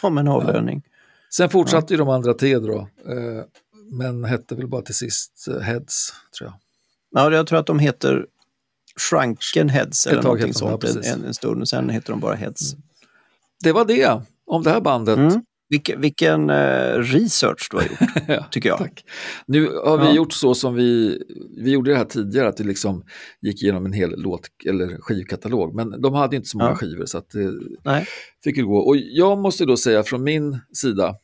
[0.00, 0.82] som en avlöning.
[1.30, 3.44] Sen fortsatte ju de andra tre då, eh,
[3.90, 6.58] men hette väl bara till sist eh, Heads, tror jag.
[7.22, 8.26] Ja, jag tror att de heter
[9.10, 11.60] Shrunken Heads eller någonting ja, sånt en, en stund.
[11.60, 12.76] Och sen heter de bara Heads.
[13.62, 15.18] Det var det om det här bandet.
[15.18, 15.42] Mm.
[15.68, 18.78] Vilken, vilken eh, research du har gjort, tycker jag.
[18.78, 19.04] Tack.
[19.46, 20.14] Nu har vi Ja.
[20.14, 21.18] gjort så som vi,
[21.64, 23.04] vi gjorde det här tidigare, att vi liksom
[23.40, 25.74] gick igenom en hel låt eller skivkatalog.
[25.74, 26.76] Men de hade inte så många Ja.
[26.76, 27.52] skivor så att det
[27.84, 28.06] Nej.
[28.44, 28.76] fick gå.
[28.78, 31.14] Och jag måste då säga från min sida,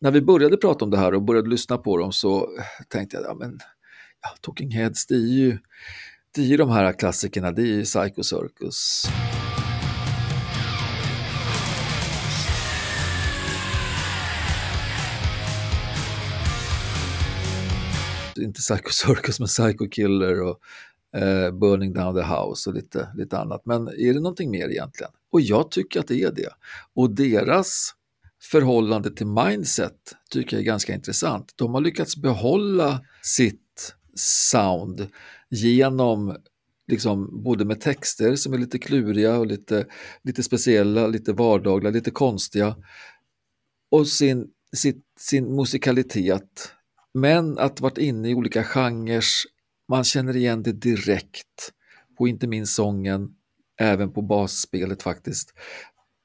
[0.00, 2.48] när vi började prata om det här och började lyssna på dem så
[2.88, 3.58] tänkte jag, ja men
[4.22, 5.58] ja, Talking Heads, det är ju,
[6.34, 9.02] det är ju de här klassikerna, det är ju Psycho Circus.
[18.44, 20.60] Inte Psycho Circus men Psycho Killer och
[21.16, 23.62] eh, Burning Down the House och lite, lite annat.
[23.66, 25.12] Men är det någonting mer egentligen?
[25.30, 26.50] Och jag tycker att det är det.
[26.94, 27.94] Och deras
[28.42, 29.96] förhållande till mindset
[30.30, 31.52] tycker jag är ganska intressant.
[31.56, 35.06] De har lyckats behålla sitt sound
[35.50, 36.36] genom
[36.88, 39.86] liksom både med texter som är lite kluriga och lite,
[40.22, 42.76] lite speciella, lite vardagliga, lite konstiga
[43.90, 46.72] och sin, sitt, sin musikalitet.
[47.14, 49.24] Men att varit inne i olika genrer,
[49.88, 51.72] man känner igen det direkt
[52.18, 53.34] på inte minst sången,
[53.80, 55.54] även på basspelet faktiskt.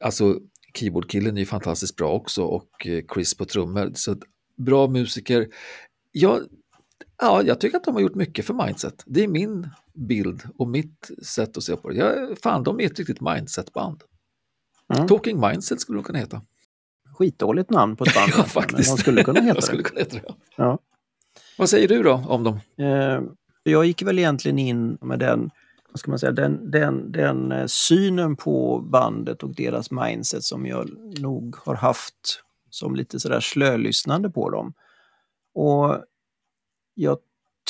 [0.04, 0.40] Alltså
[0.74, 3.92] keyboardkillen är ju fantastiskt bra också och eh, Chris på trummor.
[3.96, 4.16] Så
[4.58, 5.48] bra musiker.
[6.12, 6.42] Jag,
[7.22, 9.04] ja, jag tycker att de har gjort mycket för mindset.
[9.06, 11.96] Det är min bild och mitt sätt att se på det.
[11.96, 14.04] Jag, fan, de är ett riktigt mindset-band.
[14.94, 15.08] Mm.
[15.08, 16.42] Talking Mindset skulle de kunna heta.
[17.18, 18.32] Skitdåligt namn på ett band.
[18.38, 18.90] Ja, faktiskt.
[18.96, 19.90] De skulle kunna heta Jag skulle det.
[19.90, 20.34] kunna heta det.
[20.56, 20.80] Ja.
[21.58, 22.60] Vad säger du då om dem?
[22.78, 23.22] Eh,
[23.64, 25.50] jag gick väl egentligen in med den,
[25.92, 30.66] vad ska man säga, den, den, den eh, synen på bandet och deras mindset som
[30.66, 30.90] jag
[31.20, 34.74] nog har haft som lite sådär slölyssnande på dem.
[35.54, 36.04] Och
[36.94, 37.18] jag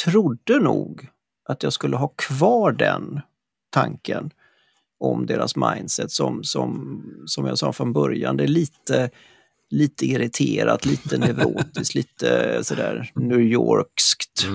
[0.06, 1.10] trodde nog
[1.50, 3.22] att jag skulle ha kvar den
[3.70, 4.32] tanken
[5.00, 8.38] om deras mindset som, som, som jag sa från början.
[8.38, 9.10] Det är lite,
[9.70, 14.48] lite irriterat, lite neurotiskt, lite sådär New Yorkskt.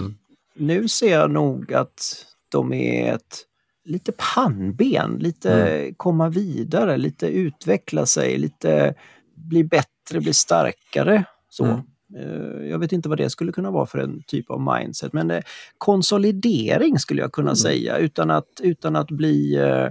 [0.55, 3.47] Nu ser jag nog att de är ett
[3.85, 8.95] lite pannben, lite komma vidare, lite utveckla sig, lite
[9.35, 11.25] bli bättre, bli starkare.
[11.49, 11.65] Så.
[11.65, 11.81] Mm.
[12.17, 15.31] Eh, Jag vet inte vad det skulle kunna vara för en typ av mindset, men
[15.31, 15.43] eh,
[15.79, 19.89] konsolidering skulle jag kunna säga utan att, utan att bli eh,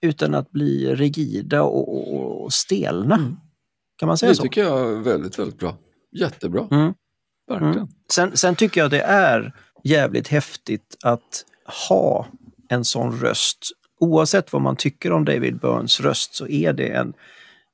[0.00, 3.36] utan att bli rigida och, och, och stelna.
[3.98, 4.42] Kan man säga Det så?
[4.42, 5.76] tycker jag är väldigt, väldigt bra.
[6.18, 6.68] Jättebra.
[6.70, 6.92] Mm.
[7.48, 7.74] Verkligen.
[7.74, 7.88] Mm.
[8.12, 9.52] Sen, sen tycker jag det är
[9.84, 11.44] jävligt häftigt att
[11.88, 12.26] ha
[12.68, 13.58] en sån röst.
[14.00, 17.12] Oavsett vad man tycker om David Burns röst så är det en,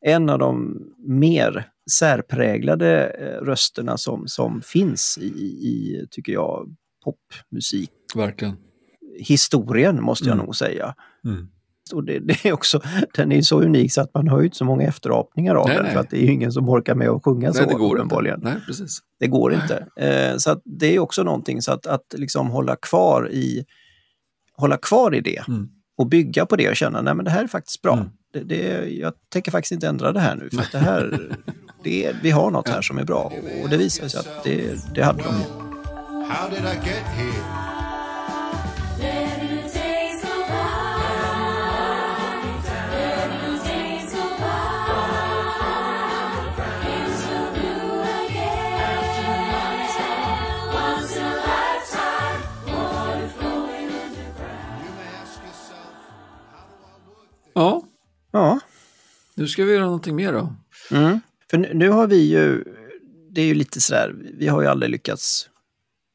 [0.07, 7.91] en av de mer särpräglade eh, rösterna som, som finns i, i, tycker jag, popmusik.
[8.15, 8.57] Verkligen.
[9.19, 10.45] Historien måste jag Mm.
[10.47, 10.95] nog säga.
[11.25, 11.49] Mm.
[11.93, 12.81] Och det, det är också,
[13.15, 15.77] den är så unik så att man har ju inte så många efterapningar av Nej,
[15.77, 15.93] den nej.
[15.95, 18.01] för att det är ju ingen som orkar med att sjunga Nej, så det går
[18.01, 18.15] inte.
[18.43, 18.99] Nej, precis.
[19.21, 19.87] Det går inte.
[19.97, 23.65] Eh, så att det är också någonting så att, att liksom hålla kvar i
[24.57, 25.69] hålla kvar i det Mm.
[25.99, 27.93] och bygga på det och känna nej men det här är faktiskt bra.
[27.95, 28.09] Mm.
[28.33, 31.31] Det, det, jag tänker faktiskt inte ändra det här nu för att det här,
[31.85, 33.33] det, vi har något här som är bra
[33.63, 35.35] och det visar sig att det, det hade de.
[59.37, 60.57] Nu ska vi göra någonting mer då.
[60.91, 61.21] mm.
[61.51, 62.65] för nu, har vi ju,
[63.31, 65.49] det är ju lite sådär, vi har ju aldrig lyckats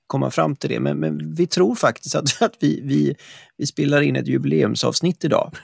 [0.08, 3.16] komma fram till det, men, men vi tror faktiskt att, att vi, vi,
[3.58, 5.52] vi spelar in ett jubileumsavsnitt idag.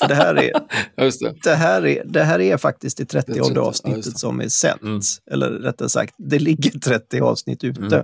[0.00, 0.50] för det här är,
[0.94, 1.42] Ja, det.
[1.42, 4.18] det här är, det här är faktiskt det 30 Det är 30, ja, avsnittet det.
[4.18, 4.82] som är sänt.
[4.82, 5.00] Mm.
[5.30, 7.80] Eller rättare sagt, det ligger 30 avsnitt ute.
[7.80, 8.02] Mm.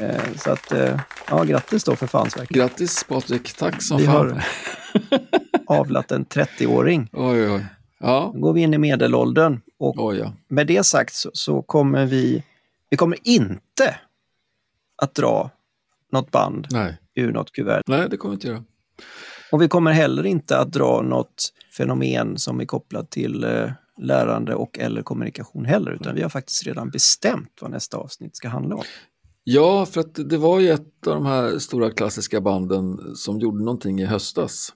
[0.00, 2.56] Eh, så att, eh, ja, grattis då för fansverket.
[2.56, 4.14] Grattis Patrik, tack som Vi fan.
[4.14, 4.42] har
[5.78, 7.08] avlat en 30-åring.
[7.12, 7.66] Oj, oj.
[7.98, 10.32] Ja, Då går vi in i medelåldern och oj ja.
[10.48, 12.44] med det sagt så, så kommer vi,
[12.90, 13.98] vi kommer inte
[15.02, 15.50] att dra
[16.12, 16.98] något band Nej.
[17.14, 17.82] ur något kuvert.
[17.86, 18.64] Nej, det kommer vi inte göra.
[19.52, 23.70] Och vi kommer heller inte att dra något fenomen som är kopplat till eh,
[24.00, 28.48] lärande och eller kommunikation heller, utan vi har faktiskt redan bestämt vad nästa avsnitt ska
[28.48, 28.82] handla om.
[29.48, 33.64] Ja, för att det var ju ett av de här stora klassiska banden som gjorde
[33.64, 34.72] någonting i höstas.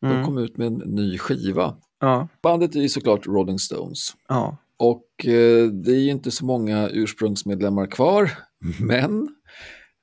[0.00, 0.24] De Mm.
[0.24, 1.76] kom ut med en ny skiva.
[2.00, 3.98] Ja, Bandet är ju såklart Rolling Stones.
[4.28, 8.30] ja, Och eh, det är ju inte så många ursprungsmedlemmar kvar,
[8.80, 9.28] men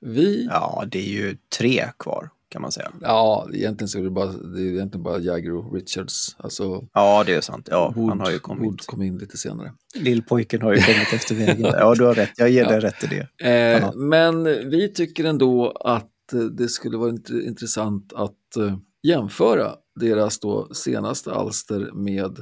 [0.00, 0.46] vi...
[0.50, 2.92] ja, det är ju tre kvar kan man säga.
[3.00, 6.36] Ja, egentligen så är det bara, det är egentligen bara Jagger och Richards.
[6.38, 7.68] Alltså, Ja, det är sant.
[7.70, 8.86] Ja, Wood, han har ju Wood kommit.
[8.86, 9.72] kom in lite senare.
[9.94, 11.62] Lillpojken har ju kommit efter vägen.
[11.78, 12.30] Ja, du har rätt.
[12.36, 13.46] Jag ger dig rätt i det.
[13.48, 13.92] Eh, Ja.
[13.94, 20.40] Men vi tycker ändå att eh, det skulle vara int- intressant att eh, jämföra deras
[20.40, 22.38] då senaste alster med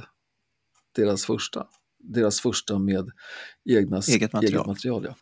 [0.95, 1.65] deras första.
[1.99, 3.09] Deras första med
[3.69, 4.53] egna, Eget material.
[4.55, 5.15] Eget material ja.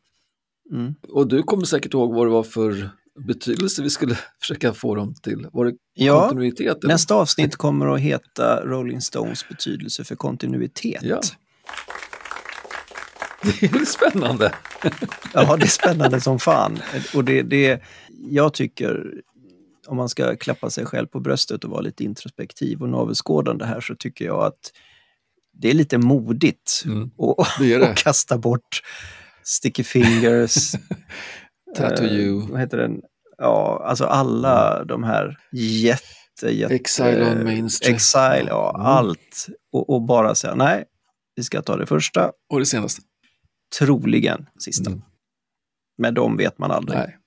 [0.77, 0.95] Mm.
[1.09, 2.89] Och du kommer säkert ihåg vad det var för
[3.19, 5.47] betydelse vi skulle försöka få dem till.
[5.53, 6.77] Var det Ja, kontinuitet?
[6.83, 6.93] eller?
[6.93, 11.01] Nästa avsnitt kommer att heta Rolling Stones betydelse för kontinuitet.
[11.03, 11.21] Ja.
[13.59, 14.53] Det är spännande?
[15.33, 16.79] Ja, det är spännande som fan.
[17.15, 17.81] Och det, det,
[18.29, 19.13] jag tycker,
[19.87, 23.81] om man ska klappa sig själv på bröstet och vara lite introspektiv och navelskådande här,
[23.81, 24.71] så tycker jag att
[25.53, 27.89] det är lite modigt Mm, att det är det.
[27.89, 28.81] att kasta bort
[29.43, 30.71] Sticky Fingers,
[31.75, 32.05] Tattoo
[32.43, 33.01] eh, vad heter den?
[33.37, 36.75] Ja, alltså alla de här jätte, jätte...
[36.75, 37.95] Exile on Main Street.
[37.95, 38.85] Exile, ja, Mm.
[38.87, 39.47] allt.
[39.71, 40.83] Och, och bara säga nej,
[41.35, 43.01] vi ska ta det första, Och det senaste?
[43.79, 44.89] troligen sista.
[44.89, 45.01] Mm.
[45.97, 46.97] Men de vet man aldrig.
[46.99, 47.17] Nej.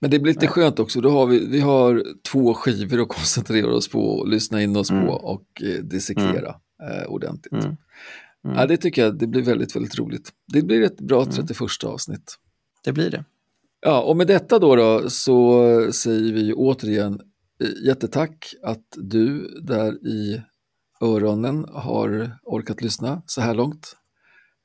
[0.00, 0.52] Men det blir lite Nej.
[0.52, 1.00] skönt också.
[1.00, 4.90] Då har vi, vi har två skivor att koncentrera oss på, och lyssna in oss
[4.90, 5.06] Mm.
[5.06, 7.52] på och eh, dissekera eh, ordentligt.
[7.52, 7.76] Mm.
[8.44, 8.56] Mm.
[8.56, 10.30] Ja, det tycker jag det blir väldigt, väldigt roligt.
[10.52, 11.34] Det blir ett bra Mm.
[11.34, 12.34] 31 avsnitt.
[12.84, 13.24] Det blir det.
[13.84, 15.62] Ja, och med detta då, då så
[15.92, 17.20] säger vi återigen
[17.60, 20.42] eh, jättetack att du där i
[21.00, 23.96] öronen har orkat lyssna så här långt.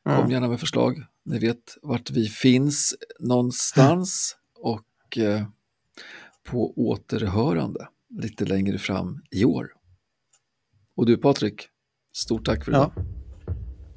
[0.04, 0.32] Kom Mm.
[0.32, 1.04] gärna med förslag.
[1.26, 5.44] Ni vet vart vi finns någonstans och eh,
[6.44, 7.88] på återhörande
[8.22, 9.68] lite längre fram i år.
[10.96, 11.68] Och du Patrik,
[12.14, 12.92] stort tack för idag.
[12.96, 13.04] Ja.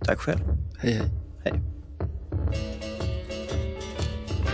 [0.05, 0.41] Tack själv.
[0.79, 1.11] Hej hej.
[1.45, 1.61] Hej.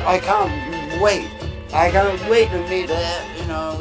[0.06, 1.28] I can't wait.
[1.72, 3.72] I can't wait to meet her, you know.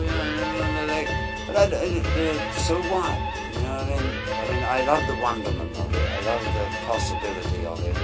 [0.87, 1.07] Like,
[1.45, 3.13] but I, uh, so what?
[3.53, 4.01] You know, I mean,
[4.33, 6.01] I mean, I love the wonderment of it.
[6.01, 7.95] I love the possibility of it,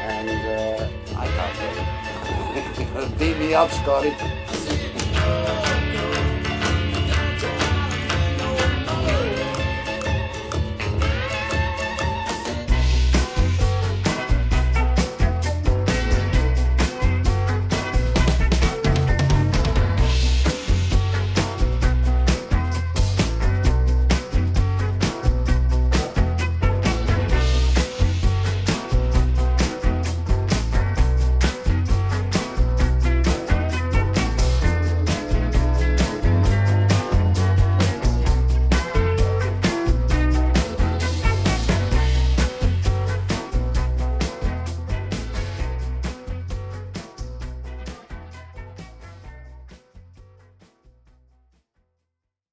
[0.00, 1.58] and uh, I can't
[2.96, 3.18] wait.
[3.18, 4.16] Beat me up, Scotty.